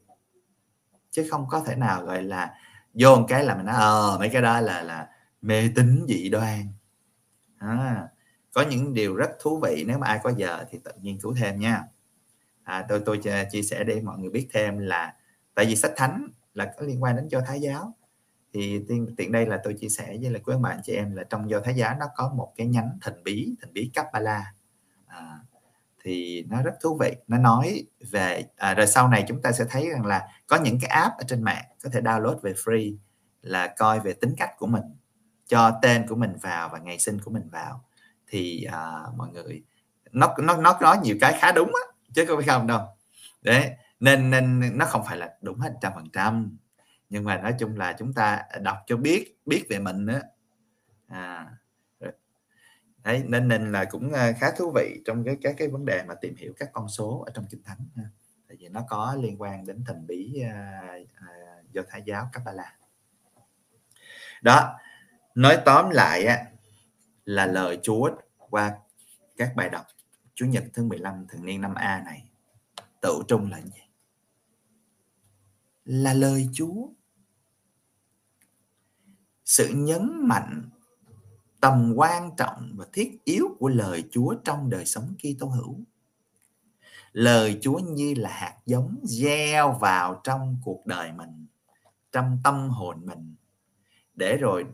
[1.10, 2.54] Chứ không có thể nào gọi là
[2.94, 5.08] vô một cái là mình nói ờ mấy cái đó là là
[5.42, 6.60] mê tín dị đoan.
[7.58, 8.08] À,
[8.52, 11.34] có những điều rất thú vị nếu mà ai có giờ thì tự nghiên cứu
[11.34, 11.82] thêm nha.
[12.62, 13.20] À, tôi tôi
[13.52, 15.14] chia sẻ để mọi người biết thêm là
[15.54, 17.94] tại vì sách thánh là có liên quan đến do thái giáo.
[18.52, 21.24] Thì tiện, tiện đây là tôi chia sẻ với lại quý bạn chị em là
[21.24, 24.44] trong do thái giáo nó có một cái nhánh thần bí thần bí Kabbalah
[25.06, 25.38] à,
[26.04, 27.16] thì nó rất thú vị.
[27.26, 30.78] Nó nói về à, rồi sau này chúng ta sẽ thấy rằng là có những
[30.80, 32.96] cái app ở trên mạng có thể download về free
[33.42, 34.82] là coi về tính cách của mình
[35.46, 37.84] cho tên của mình vào và ngày sinh của mình vào.
[38.28, 39.62] Thì à, mọi người
[40.12, 42.80] nó nó nó nói nhiều cái khá đúng á chứ không phải không đâu.
[43.42, 46.58] Đấy nên nên nó không phải là đúng hết trăm phần trăm.
[47.08, 50.20] Nhưng mà nói chung là chúng ta đọc cho biết biết về mình nữa
[51.08, 51.46] à
[53.04, 56.02] đấy nên nên là cũng ờ, khá thú vị trong cái các cái vấn đề
[56.08, 58.04] mà tìm hiểu các con số ở trong kinh thánh ha.
[58.48, 62.74] tại vì nó có liên quan đến thần bí uh, uh, do thái giáo Kabbalah
[64.42, 64.78] đó
[65.34, 66.44] nói tóm lại á,
[67.24, 68.10] là lời Chúa
[68.50, 68.78] qua
[69.36, 69.86] các bài đọc
[70.34, 72.30] Chủ nhật thứ 15 thường niên năm A này
[73.00, 73.82] tự trung là gì?
[75.84, 76.88] Là lời Chúa.
[79.44, 80.70] Sự nhấn mạnh
[81.60, 85.80] tầm quan trọng và thiết yếu của lời Chúa trong đời sống Kitô hữu.
[87.12, 91.46] Lời Chúa như là hạt giống gieo vào trong cuộc đời mình,
[92.12, 93.34] trong tâm hồn mình
[94.14, 94.66] để rồi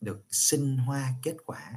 [0.00, 1.72] được sinh hoa kết quả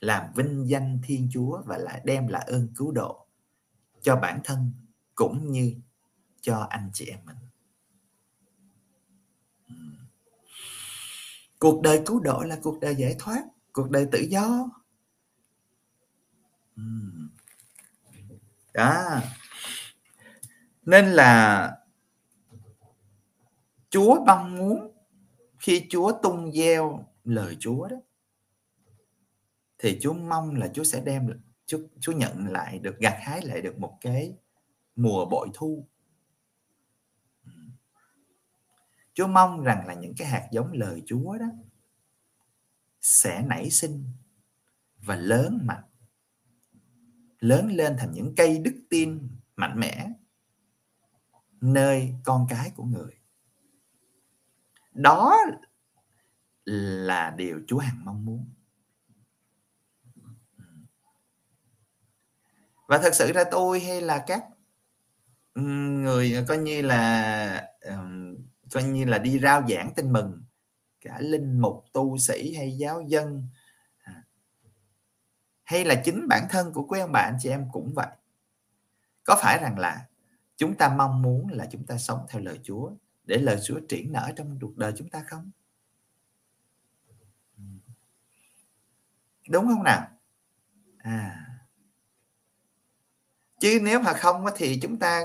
[0.00, 3.26] làm vinh danh Thiên Chúa và lại đem lại ơn cứu độ
[4.02, 4.72] cho bản thân
[5.14, 5.74] cũng như
[6.40, 7.36] cho anh chị em mình.
[11.64, 14.70] Cuộc đời cứu độ là cuộc đời giải thoát, cuộc đời tự do.
[18.74, 18.82] Đó.
[18.84, 19.22] À.
[20.82, 21.70] Nên là
[23.90, 24.92] Chúa mong muốn
[25.58, 27.96] khi Chúa tung gieo lời Chúa đó
[29.78, 33.60] thì Chúa mong là Chúa sẽ đem Chúa, Chúa nhận lại được gặt hái lại
[33.62, 34.36] được một cái
[34.96, 35.88] mùa bội thu
[39.14, 41.46] Chúa mong rằng là những cái hạt giống lời Chúa đó
[43.00, 44.04] sẽ nảy sinh
[44.96, 45.84] và lớn mạnh,
[47.38, 50.10] lớn lên thành những cây đức tin mạnh mẽ
[51.60, 53.18] nơi con cái của người.
[54.92, 55.36] Đó
[56.64, 58.50] là điều Chúa hằng mong muốn.
[62.86, 64.44] Và thật sự ra tôi hay là các
[65.54, 67.70] người coi như là
[68.70, 70.44] coi như là đi rao giảng tin mừng.
[71.00, 73.48] Cả linh, mục, tu sĩ hay giáo dân.
[73.98, 74.24] À.
[75.62, 78.08] Hay là chính bản thân của quý ông bà, anh chị em cũng vậy.
[79.24, 80.06] Có phải rằng là
[80.56, 82.90] chúng ta mong muốn là chúng ta sống theo lời Chúa
[83.24, 85.50] để lời Chúa triển nở trong cuộc đời chúng ta không?
[89.48, 90.08] Đúng không nào?
[90.98, 91.46] À.
[93.60, 95.22] Chứ nếu mà không thì chúng ta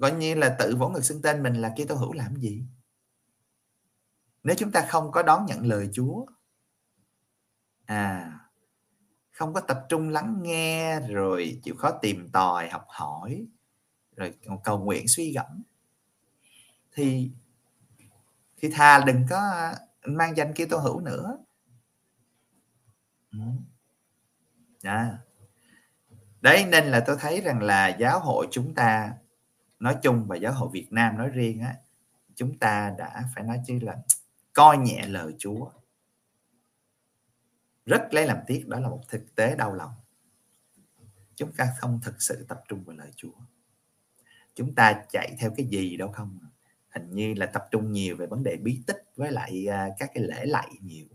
[0.00, 2.64] gọi như là tự vỗ ngực xưng tên mình là Kitô hữu làm gì?
[4.42, 6.26] Nếu chúng ta không có đón nhận lời Chúa
[7.86, 8.36] à
[9.40, 13.46] không có tập trung lắng nghe, rồi chịu khó tìm tòi, học hỏi,
[14.16, 14.34] rồi
[14.64, 15.62] cầu nguyện, suy gẫm,
[16.92, 17.30] thì
[18.56, 19.72] thì thà đừng có
[20.04, 21.38] mang danh Kitô hữu nữa.
[23.32, 23.38] Ừ.
[24.82, 25.18] À.
[26.40, 29.14] đấy, nên là tôi thấy rằng là giáo hội chúng ta
[29.80, 31.76] nói chung và giáo hội Việt Nam nói riêng á,
[32.34, 33.96] chúng ta đã phải nói chứ là
[34.52, 35.70] coi nhẹ lời Chúa.
[37.86, 39.92] Rất lấy làm tiếc đó là một thực tế đau lòng.
[41.36, 43.32] Chúng ta không thực sự tập trung vào lời Chúa.
[44.54, 46.38] Chúng ta chạy theo cái gì đâu không?
[46.90, 50.10] Hình như là tập trung nhiều về vấn đề bí tích với lại à, các
[50.14, 51.06] cái lễ lạy nhiều.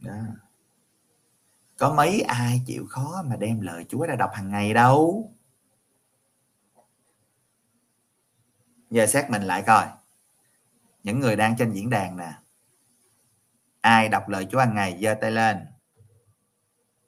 [0.00, 0.22] Đó
[1.78, 5.32] có mấy ai chịu khó mà đem lời Chúa ra đọc hàng ngày đâu?
[8.90, 9.86] Giờ xét mình lại coi.
[11.02, 12.32] Những người đang trên diễn đàn nè.
[13.80, 15.66] Ai đọc lời Chúa hàng ngày, giơ tay lên.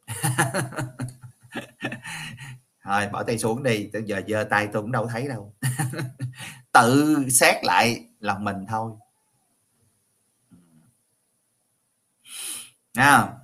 [2.83, 5.55] Thôi, bỏ tay xuống đi, tới giờ giơ tay tôi cũng đâu thấy đâu.
[6.73, 8.93] Tự xét lại lòng mình thôi.
[12.95, 13.41] Nào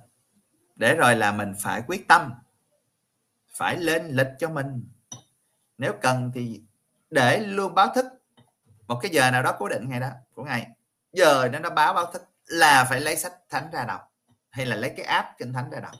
[0.77, 2.33] để rồi là mình phải quyết tâm,
[3.49, 4.89] phải lên lịch cho mình.
[5.77, 6.61] Nếu cần thì
[7.09, 8.05] để luôn báo thức.
[8.87, 10.67] Một cái giờ nào đó cố định ngày đó của ngày.
[11.11, 14.13] Giờ nó nó báo báo thức là phải lấy sách thánh ra đọc,
[14.49, 15.95] hay là lấy cái app kinh thánh ra đọc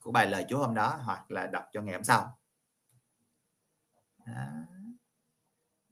[0.00, 2.38] của bài lời Chúa hôm đó, hoặc là đọc cho ngày hôm sau.
[4.26, 4.32] Đó.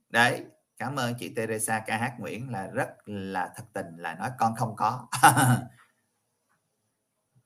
[0.09, 0.45] đấy,
[0.77, 4.55] cảm ơn chị Teresa ca hát Nguyễn là rất là thật tình, là nói con
[4.55, 5.07] không có.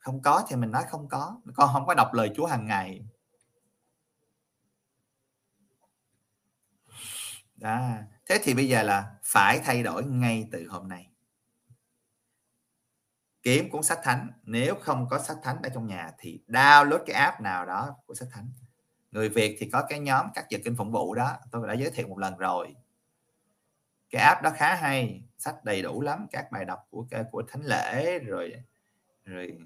[0.04, 1.40] không có thì mình nói không có.
[1.54, 3.06] Con không có đọc lời Chúa hàng ngày.
[7.56, 7.90] Đó.
[8.26, 11.10] Thế thì bây giờ là phải thay đổi ngay từ hôm nay.
[13.42, 14.30] Kiếm cuốn sách thánh.
[14.42, 18.14] Nếu không có sách thánh ở trong nhà thì download cái app nào đó của
[18.14, 18.52] sách thánh.
[19.10, 21.36] Người việt thì có cái nhóm các giờ kinh phụng vụ đó.
[21.50, 22.76] Tôi đã giới thiệu một lần rồi.
[24.10, 25.22] Cái app đó khá hay.
[25.38, 26.26] Sách đầy đủ lắm.
[26.30, 28.52] Các bài đọc của của thánh lễ, rồi
[29.24, 29.58] rồi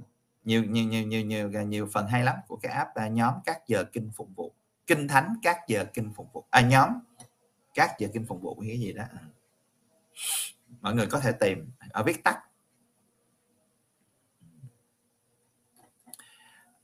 [0.48, 3.66] nhiều nhiều nhiều nhiều nhiều nhiều phần hay lắm của cái app là nhóm các
[3.66, 4.54] giờ kinh phụng vụ.
[4.86, 6.44] Kinh thánh các giờ kinh phụng vụ.
[6.50, 6.92] À nhóm
[7.74, 9.04] các giờ kinh phụng vụ cái gì đó.
[9.12, 9.18] Ừ.
[10.80, 12.38] Mọi người có thể tìm ở viết tắt.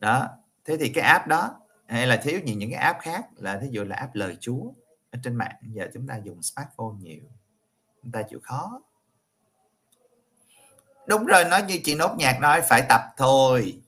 [0.00, 0.28] Đó,
[0.64, 3.68] thế thì cái app đó, hay là thiếu những những cái app khác là thí
[3.70, 4.72] dụ là app lời Chúa
[5.10, 7.24] ở trên mạng, giờ chúng ta dùng smartphone nhiều,
[8.02, 8.80] chúng ta chịu khó
[11.08, 13.82] đúng rồi, nói như chị nốt nhạc nói, phải tập thôi.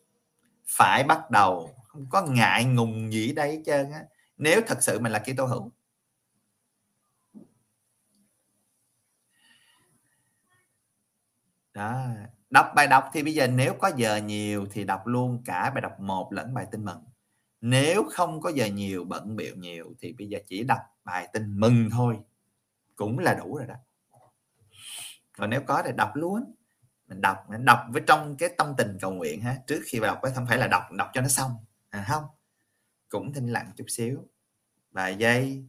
[0.66, 1.70] Phải bắt đầu.
[1.84, 4.00] Không có ngại ngùng gì đây hết trơn á.
[4.36, 5.72] Nếu thật sự mình là kỹ tô hữu.
[11.74, 12.06] Đó.
[12.50, 15.80] Đọc bài đọc thì bây giờ nếu có giờ nhiều thì đọc luôn cả bài
[15.80, 17.04] đọc một lẫn bài tin mừng.
[17.60, 21.60] Nếu không có giờ nhiều, bận biểu nhiều thì bây giờ chỉ đọc bài tin
[21.60, 22.16] mừng thôi.
[22.96, 23.74] Cũng là đủ rồi đó.
[25.38, 26.54] Còn nếu có thì đọc luôn
[27.08, 30.14] mình đọc mình đọc với trong cái tâm tình cầu nguyện ha trước khi vào
[30.14, 31.52] đọc không phải là đọc đọc cho nó xong.
[31.90, 32.24] À không.
[33.08, 34.28] Cũng thinh lặng chút xíu.
[34.90, 35.66] Vài giây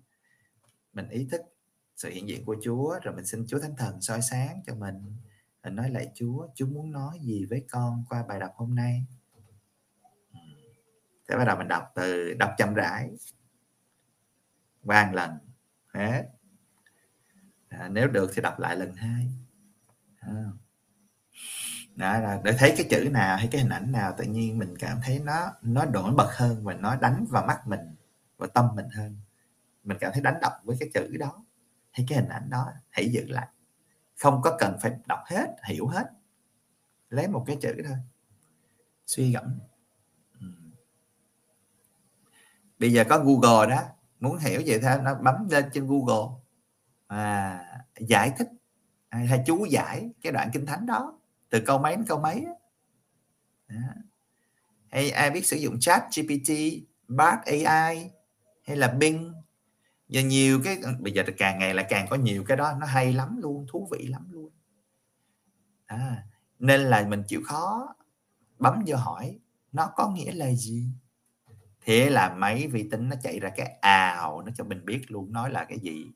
[0.93, 1.41] mình ý thức
[1.95, 5.15] sự hiện diện của Chúa rồi mình xin Chúa Thánh Thần soi sáng cho mình.
[5.63, 9.05] Mình nói lại Chúa Chúa muốn nói gì với con qua bài đọc hôm nay?
[11.29, 13.09] Thế bắt đầu mình đọc từ đọc chậm rãi.
[14.83, 15.31] Qua lần.
[15.93, 16.23] Hết.
[17.69, 19.31] À, nếu được thì đọc lại lần hai.
[20.19, 20.43] À
[21.97, 24.75] đó là để thấy cái chữ nào hay cái hình ảnh nào tự nhiên mình
[24.79, 27.95] cảm thấy nó nó nổi bật hơn và nó đánh vào mắt mình
[28.37, 29.17] và tâm mình hơn.
[29.83, 31.45] Mình cảm thấy đánh động với cái chữ đó
[31.91, 33.47] hay cái hình ảnh đó hãy giữ lại.
[34.15, 36.05] Không có cần phải đọc hết hiểu hết.
[37.09, 37.97] Lấy một cái chữ thôi.
[39.05, 39.59] Suy gẫm.
[42.79, 43.81] Bây giờ có Google đó.
[44.19, 46.35] Muốn hiểu vậy thôi nó bấm lên trên Google.
[47.07, 47.59] À,
[47.99, 48.47] giải thích
[49.09, 51.16] hay chú giải cái đoạn kinh thánh đó
[51.49, 53.75] từ câu mấy đến câu mấy đó.
[54.91, 56.53] hay ai biết sử dụng chat GPT
[57.07, 58.09] Bard AI
[58.63, 59.33] hay là Bing?
[60.07, 63.13] Giờ nhiều cái bây giờ càng ngày là càng có nhiều cái đó nó hay
[63.13, 64.51] lắm luôn thú vị lắm luôn.
[65.85, 66.23] À,
[66.59, 67.95] nên là mình chịu khó
[68.59, 69.39] bấm vô hỏi
[69.71, 70.91] nó có nghĩa là gì?
[71.81, 75.33] Thế là máy vi tính nó chạy ra cái ào nó cho mình biết luôn
[75.33, 76.11] nói là cái gì.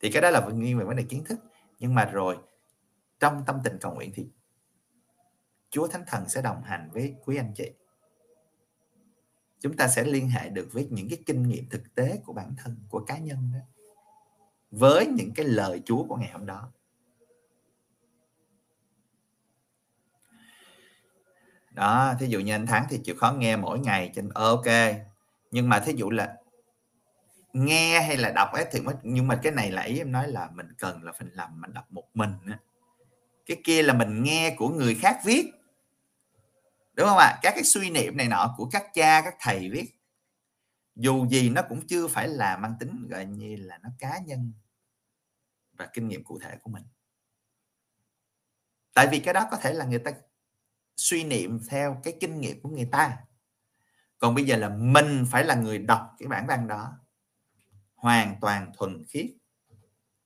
[0.00, 1.40] Thì cái đó là nguyên về vấn đề kiến thức
[1.78, 2.38] nhưng mà rồi,
[3.20, 4.26] trong tâm tình cầu nguyện thì
[5.70, 7.70] Chúa Thánh Thần sẽ đồng hành với quý anh chị.
[9.60, 12.54] Chúng ta sẽ liên hệ được với những cái kinh nghiệm thực tế của bản
[12.58, 13.60] thân, của cá nhân đó,
[14.70, 16.72] với những cái lời Chúa của ngày hôm đó.
[21.70, 24.66] Đó, thí dụ như anh Thắng thì chịu khó nghe mỗi ngày trên ok.
[25.50, 26.36] Nhưng mà thí dụ là
[27.54, 30.28] nghe hay là đọc ấy thì mới, nhưng mà cái này là ý em nói
[30.28, 32.58] là mình cần là phải làm, mình đọc một mình á.
[33.46, 35.50] Cái kia là mình nghe của người khác viết.
[36.94, 37.26] Đúng không ạ?
[37.26, 37.38] À?
[37.42, 39.90] các cái suy niệm này nọ của các cha, các thầy viết.
[40.96, 44.52] Dù gì nó cũng chưa phải là mang tính gọi như là nó cá nhân
[45.72, 46.84] và kinh nghiệm cụ thể của mình.
[48.94, 50.12] Tại vì cái đó có thể là người ta
[50.96, 53.16] suy niệm theo cái kinh nghiệm của người ta.
[54.18, 57.03] Còn bây giờ là mình phải là người đọc cái bản văn đó
[58.04, 59.26] hoàn toàn thuần khiết.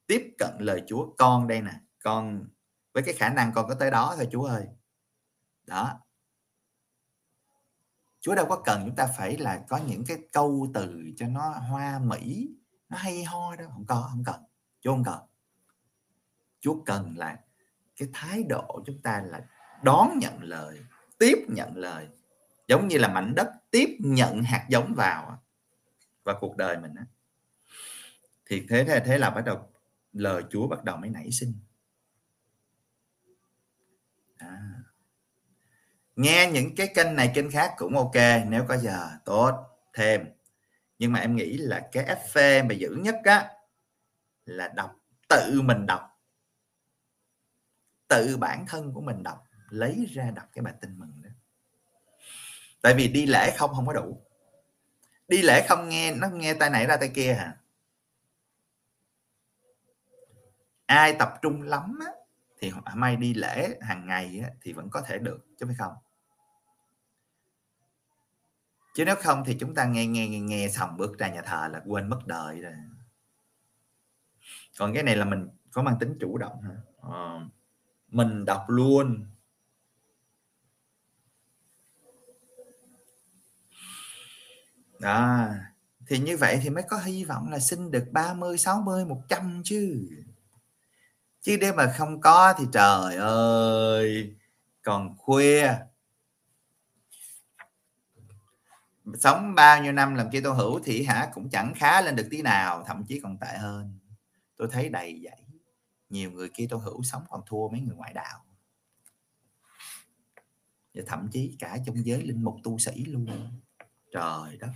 [0.06, 1.72] Tiếp cận lời Chúa, con đây nè,
[2.02, 2.48] con,
[2.92, 4.66] với cái khả năng con có tới đó thôi Chúa ơi.
[5.66, 6.00] Đó.
[8.20, 11.48] Chúa đâu có cần chúng ta phải là có những cái câu từ cho nó
[11.48, 12.48] hoa mỹ,
[12.88, 14.42] nó hay ho đó không có, không cần,
[14.80, 15.20] Chúa không cần.
[16.60, 17.38] Chúa cần là
[17.96, 19.40] cái thái độ chúng ta là
[19.82, 20.80] đón nhận lời,
[21.18, 22.08] tiếp nhận lời,
[22.68, 25.42] giống như là mảnh đất tiếp nhận hạt giống vào
[26.24, 27.06] và cuộc đời mình á
[28.49, 29.72] thì thế thế thế là bắt đầu
[30.12, 31.55] lời Chúa bắt đầu mới nảy sinh.
[34.38, 34.82] À.
[36.16, 38.14] nghe những cái kênh này kênh khác cũng ok,
[38.49, 40.26] nếu có giờ, tốt, thêm.
[40.99, 43.51] Nhưng mà em nghĩ là cái FV mà giữ nhất á,
[44.44, 44.96] là đọc,
[45.28, 46.03] tự mình đọc.
[48.09, 51.30] Tự bản thân của mình đọc, lấy ra đọc cái bài tin mừng đó.
[52.82, 54.22] Tại vì đi lễ không không có đủ.
[55.28, 57.57] Đi lễ không nghe, nó nghe tay này ra tay kia hả?
[60.89, 62.12] Ai tập trung lắm á,
[62.61, 65.93] thì may đi lễ hàng ngày á, thì vẫn có thể được chứ phải không?
[68.95, 71.68] Chứ nếu không thì chúng ta nghe nghe nghe, nghe xong bước ra nhà thờ
[71.72, 72.72] là quên mất đời rồi.
[74.78, 76.76] Còn cái này là mình có mang tính chủ động hả?
[77.12, 77.41] À,
[78.09, 79.26] mình đọc luôn.
[84.99, 85.49] Đó
[86.07, 90.09] thì như vậy thì mới có hy vọng là xin được 30 60 100 chứ
[91.49, 94.36] chứ nếu mà không có thì trời ơi,
[94.82, 95.74] còn khuya.
[99.18, 102.26] Sống bao nhiêu năm làm kia tôi hữu thì hả, cũng chẳng khá lên được
[102.30, 103.99] tí nào, thậm chí còn tệ hơn.
[104.57, 105.42] Tôi thấy đầy vậy
[106.11, 108.44] nhiều người kia tôi hữu sống còn thua mấy người ngoại đạo.
[110.94, 113.26] Và thậm chí cả trong giới linh mục tu sĩ luôn.
[114.12, 114.70] Trời đất.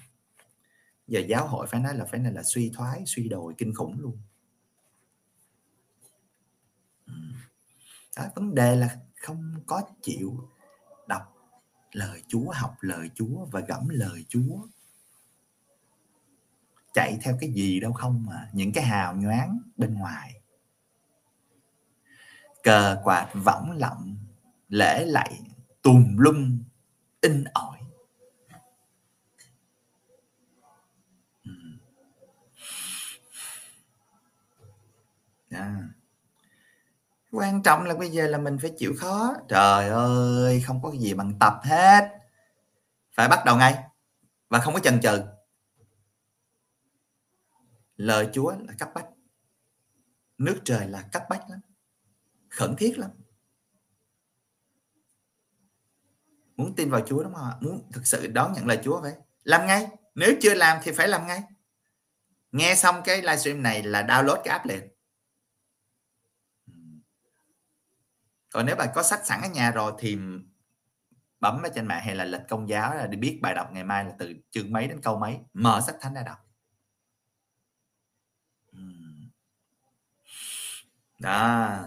[1.07, 4.01] Giờ giáo hội phải nói là phải nói là suy thoái, suy đồi kinh khủng
[4.01, 4.19] luôn
[8.17, 10.49] đó, vấn đề là không có chịu
[11.09, 11.37] đọc
[11.93, 14.67] lời Chúa học lời Chúa và gẫm lời Chúa.
[16.93, 20.41] Chạy theo cái gì đâu không mà những cái hào nhoáng bên ngoài.
[22.63, 24.17] Cờ quạt võng lọng
[24.69, 25.41] lễ lạy
[25.83, 26.63] tùm lum
[27.21, 27.79] in ỏi.
[35.51, 36.02] Yeah
[37.33, 39.35] quan trọng là bây giờ là mình phải chịu khó.
[39.49, 42.09] Trời ơi, không có gì bằng tập hết.
[43.13, 43.79] Phải bắt đầu ngay
[44.49, 45.23] và không có chần chừ.
[47.97, 49.07] Lời chúa là cấp bách.
[50.39, 51.61] Nước trời là cấp bách lắm.
[52.49, 53.11] Khẩn thiết lắm.
[56.57, 57.57] Muốn tin vào Chúa đúng không ạ?
[57.61, 59.13] Muốn thực sự đón nhận lời Chúa vậy
[59.45, 59.89] làm ngay.
[60.15, 61.43] Nếu chưa làm thì phải làm ngay.
[62.53, 64.92] Nghe xong cái livestream này là download cái app liền.
[68.53, 70.19] Còn nếu bạn có sách sẵn ở nhà rồi thì
[71.41, 73.85] bấm ở trên mạng hay là lịch công giáo là đi biết bài đọc ngày
[73.85, 75.39] mai là từ chương mấy đến câu mấy.
[75.53, 76.39] Mở sách thánh ra đọc.
[81.19, 81.79] Đó.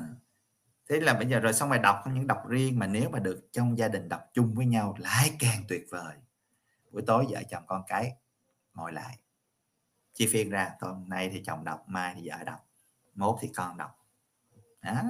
[0.89, 3.20] Thế là bây giờ rồi xong bài đọc không những đọc riêng mà nếu mà
[3.20, 6.16] được trong gia đình đọc chung với nhau, lại càng tuyệt vời.
[6.91, 8.16] Buổi tối vợ chồng con cái
[8.74, 9.20] ngồi lại,
[10.13, 12.68] chia phiên ra hôm nay thì chồng đọc, mai thì vợ đọc,
[13.16, 14.05] mốt thì con đọc.
[14.82, 15.01] Đó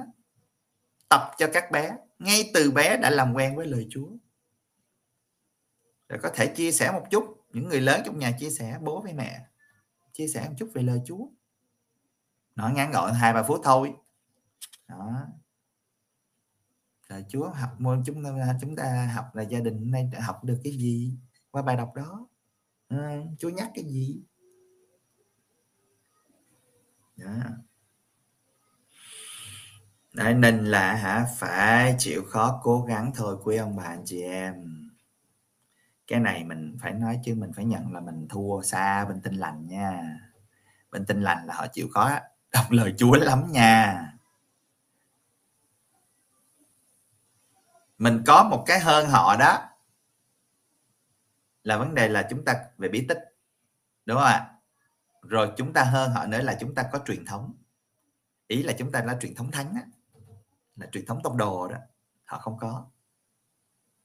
[1.08, 4.08] tập cho các bé ngay từ bé đã làm quen với lời Chúa.
[6.08, 9.00] Rồi có thể chia sẻ một chút những người lớn trong nhà chia sẻ bố
[9.02, 9.46] với mẹ
[10.12, 11.28] chia sẻ một chút về lời Chúa.
[12.54, 13.94] Nói ngắn gọn hai ba phút thôi.
[14.88, 15.26] Đó.
[17.08, 20.60] Rồi Chúa học môn chúng ta chúng ta học là gia đình nay học được
[20.64, 21.18] cái gì
[21.50, 22.28] qua bài đọc đó.
[22.88, 24.22] À, Chúa nhắc cái gì?
[27.16, 27.32] Đó.
[30.16, 34.22] Đấy, nên là hả phải chịu khó cố gắng thôi quý ông bà anh chị
[34.22, 34.54] em.
[36.06, 39.34] Cái này mình phải nói chứ mình phải nhận là mình thua xa bên tinh
[39.34, 40.18] lành nha.
[40.90, 42.10] Bên tinh lành là họ chịu khó
[42.52, 44.02] đọc lời Chúa lắm nha.
[47.98, 49.68] Mình có một cái hơn họ đó
[51.62, 53.18] là vấn đề là chúng ta về bí tích
[54.06, 54.50] đúng không ạ?
[55.22, 57.54] Rồi chúng ta hơn họ nữa là chúng ta có truyền thống.
[58.46, 59.82] Ý là chúng ta là truyền thống thánh á
[60.76, 61.76] là truyền thống tông đồ đó
[62.24, 62.86] họ không có.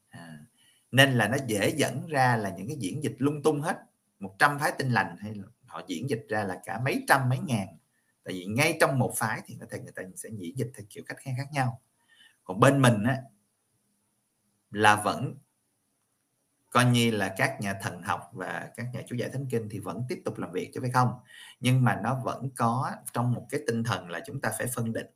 [0.10, 0.46] À,
[0.92, 3.78] nên là nó dễ dẫn ra là những cái diễn dịch lung tung hết
[4.20, 7.40] 100 phái tinh lành hay là họ diễn dịch ra là cả mấy trăm mấy
[7.40, 7.68] ngàn.
[8.24, 10.86] Tại vì ngay trong một phái thì có thể người ta sẽ diễn dịch theo
[10.90, 11.82] kiểu cách khác nhau.
[12.44, 13.22] Còn bên mình á
[14.72, 15.36] là vẫn
[16.70, 19.80] coi như là các nhà thần học và các nhà chú giải thánh kinh thì
[19.80, 21.20] vẫn tiếp tục làm việc chứ phải không?
[21.60, 24.94] Nhưng mà nó vẫn có trong một cái tinh thần là chúng ta phải phân
[24.94, 25.08] định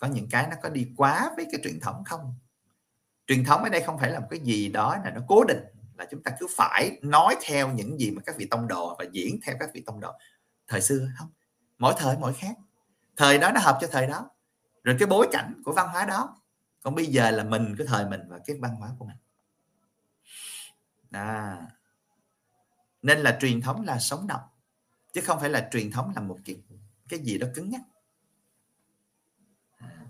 [0.00, 2.34] có những cái nó có đi quá với cái truyền thống không?
[3.26, 5.64] Truyền thống ở đây không phải là một cái gì đó là nó cố định,
[5.98, 9.04] là chúng ta cứ phải nói theo những gì mà các vị tông đồ và
[9.12, 10.12] diễn theo các vị tông đồ.
[10.68, 11.28] Thời xưa không,
[11.78, 12.56] mỗi thời mỗi khác.
[13.16, 14.30] Thời đó nó hợp cho thời đó.
[14.84, 16.40] Rồi cái bối cảnh của văn hóa đó,
[16.82, 19.16] còn bây giờ là mình, cái thời mình và cái văn hóa của mình.
[21.10, 21.66] À
[23.02, 24.40] nên là truyền thống là sống động,
[25.12, 26.62] chứ không phải là truyền thống là một cái
[27.08, 27.80] cái gì đó cứng nhắc
[29.78, 30.06] à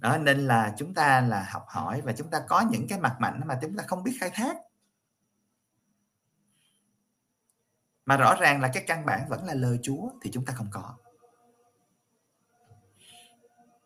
[0.00, 3.16] đó nên là chúng ta là học hỏi và chúng ta có những cái mặt
[3.20, 4.56] mạnh mà chúng ta không biết khai thác.
[8.04, 10.68] Mà rõ ràng là cái căn bản vẫn là lời Chúa thì chúng ta không
[10.70, 10.96] có.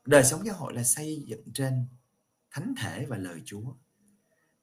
[0.05, 1.87] Đời sống giáo hội là xây dựng trên
[2.51, 3.75] thánh thể và lời Chúa.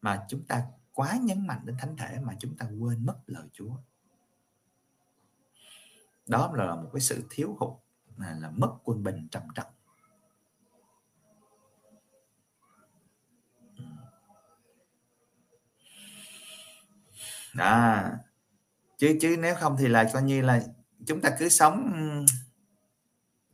[0.01, 3.47] Mà chúng ta quá nhấn mạnh đến thánh thể mà chúng ta quên mất lời
[3.53, 3.75] Chúa.
[6.27, 7.79] Đó là một cái sự thiếu hụt
[8.17, 9.73] là, là mất quân bình trầm trọng.
[17.53, 18.03] Đó
[18.97, 20.61] chứ chứ nếu không thì là coi như là
[21.07, 21.93] chúng ta cứ sống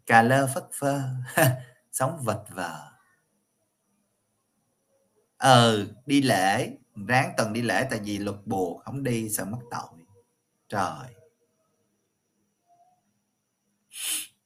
[0.06, 1.02] cà lơ phất phơ
[1.92, 2.92] sống vật vờ.
[5.38, 6.78] Ờ đi lễ
[7.08, 10.06] ráng tuần đi lễ tại vì luật buộc không đi sợ mất tội.
[10.70, 11.16] Trời.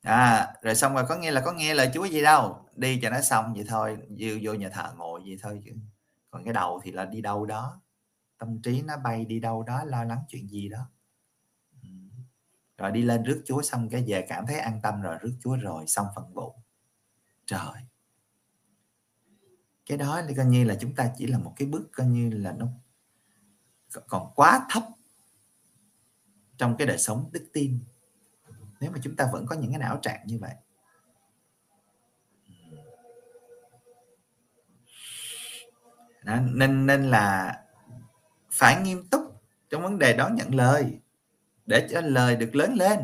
[0.02, 3.10] À rồi xong rồi có nghe là có nghe lời Chúa gì đâu đi cho
[3.10, 5.72] nó xong vậy thôi vô, vô nhà thờ ngồi vậy thôi chứ.
[6.32, 7.82] Còn cái đầu thì là đi đâu đó
[8.40, 10.90] tâm trí nó bay đi đâu đó lo lắng chuyện gì đó.
[12.78, 15.56] Rồi đi lên rước Chúa xong cái về cảm thấy an tâm rồi rước Chúa
[15.56, 16.56] rồi xong phần vụ.
[17.46, 17.82] Trời.
[19.86, 22.30] Cái đó thì coi như là chúng ta chỉ là một cái bước coi như
[22.30, 22.68] là nó
[24.08, 24.84] còn quá thấp
[26.58, 27.80] trong cái đời sống đức tin.
[28.80, 30.56] Nếu mà chúng ta vẫn có những cái não trạng như vậy.
[36.24, 37.56] Đó, nên nên là
[38.60, 39.22] phải nghiêm túc
[39.70, 41.00] trong vấn đề đón nhận lời,
[41.66, 43.00] để cho lời được lớn lên.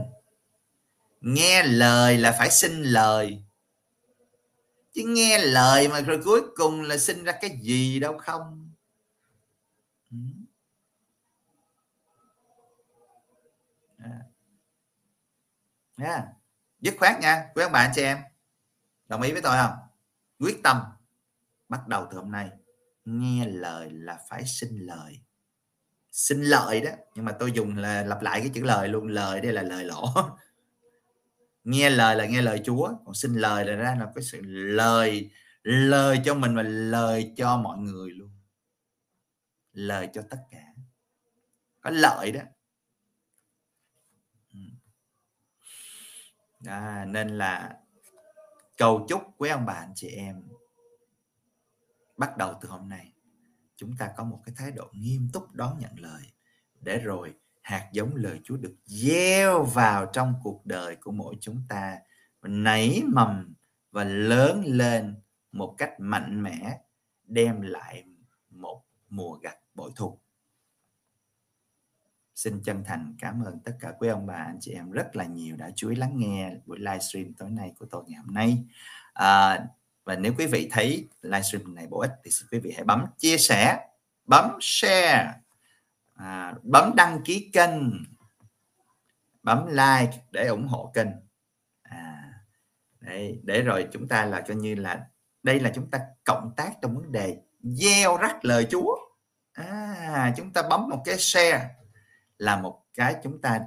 [1.21, 3.43] Nghe lời là phải xin lời.
[4.93, 8.71] Chứ nghe lời mà rồi cuối cùng là sinh ra cái gì đâu không?
[15.97, 16.23] Nha yeah.
[16.79, 17.49] dứt khoát nha.
[17.55, 18.17] Quý ông bạn chị em.
[19.07, 19.73] Đồng ý với tôi không?
[20.39, 20.81] Quyết tâm
[21.69, 22.49] bắt đầu từ hôm nay.
[23.05, 25.24] Nghe lời là phải xin lời
[26.15, 26.91] xin lợi đó.
[27.15, 29.83] Nhưng mà tôi dùng là lặp lại cái chữ lời luôn lời đây là lời
[29.83, 30.05] lỗ.
[31.63, 35.31] Nghe lời là nghe lời Chúa còn xin lời là ra là cái sự lời
[35.63, 38.29] lời cho mình và lời cho mọi người luôn.
[39.73, 40.63] Lời cho tất cả.
[41.81, 42.41] Có lợi đó.
[44.53, 44.59] Ừ.
[46.65, 47.77] À, nên là
[48.77, 50.43] cầu chúc quý ông bà anh chị em
[52.17, 53.14] bắt đầu từ hôm nay
[53.75, 56.21] chúng ta có một cái thái độ nghiêm túc đón nhận lời.
[56.81, 61.61] Để rồi hạt giống lời Chúa được gieo vào trong cuộc đời của mỗi chúng
[61.69, 61.97] ta
[62.41, 63.53] nảy mầm
[63.91, 65.15] và lớn lên
[65.51, 66.79] một cách mạnh mẽ
[67.27, 68.03] đem lại
[68.49, 70.19] một mùa gặt bội thu.
[72.35, 75.25] Xin chân thành cảm ơn tất cả quý ông bà anh chị em rất là
[75.25, 78.65] nhiều đã chú ý lắng nghe buổi livestream tối nay của tôi ngày hôm nay.
[79.13, 79.65] À,
[80.05, 83.05] và nếu quý vị thấy livestream này bổ ích thì xin quý vị hãy bấm
[83.17, 83.87] chia sẻ
[84.25, 85.33] bấm share
[86.13, 87.71] à, bấm đăng ký kênh
[89.45, 91.07] bấm like để ủng hộ kênh.
[91.81, 92.33] À,
[92.99, 95.07] để, để rồi chúng ta là coi như là
[95.43, 98.97] đây là chúng ta cộng tác trong vấn đề gieo rắc lời Chúa.
[99.53, 101.69] À, chúng ta bấm một cái share
[102.37, 103.61] là một cái chúng ta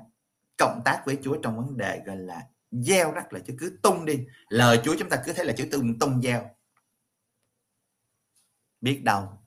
[0.58, 4.04] cộng tác với Chúa trong vấn đề gọi là gieo rắc là chứ cứ tung
[4.04, 4.26] đi.
[4.48, 6.50] Lời Chúa chúng ta cứ thấy là chữ tung tung gieo
[8.80, 9.38] biết đâu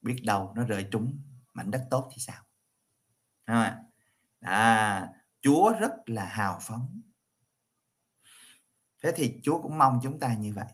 [0.00, 1.22] biết đâu nó rơi trúng
[1.52, 2.44] mảnh đất tốt thì sao?
[3.44, 3.82] À,
[4.40, 5.08] à,
[5.40, 7.00] Chúa rất là hào phóng.
[9.02, 10.66] Thế thì Chúa cũng mong chúng ta như vậy.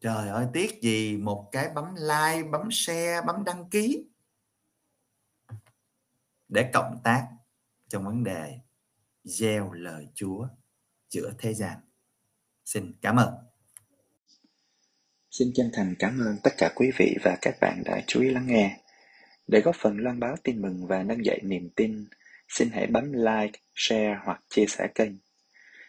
[0.00, 4.08] Trời ơi tiếc gì một cái bấm like bấm share bấm đăng ký
[6.48, 7.28] để cộng tác
[7.88, 8.60] trong vấn đề
[9.24, 10.48] gieo lời Chúa
[11.10, 11.78] giữa thế gian
[12.64, 13.34] xin cảm ơn
[15.30, 18.30] Xin chân thành cảm ơn tất cả quý vị và các bạn đã chú ý
[18.30, 18.80] lắng nghe.
[19.46, 22.08] Để góp phần loan báo tin mừng và nâng dậy niềm tin,
[22.48, 25.12] xin hãy bấm like, share hoặc chia sẻ kênh.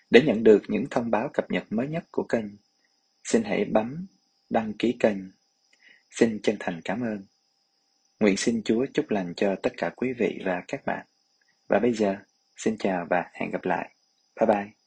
[0.09, 2.45] Để nhận được những thông báo cập nhật mới nhất của kênh,
[3.23, 4.07] xin hãy bấm
[4.49, 5.17] đăng ký kênh.
[6.09, 7.25] Xin chân thành cảm ơn.
[8.19, 11.05] Nguyện xin Chúa chúc lành cho tất cả quý vị và các bạn.
[11.67, 12.15] Và bây giờ,
[12.57, 13.95] xin chào và hẹn gặp lại.
[14.39, 14.80] Bye bye.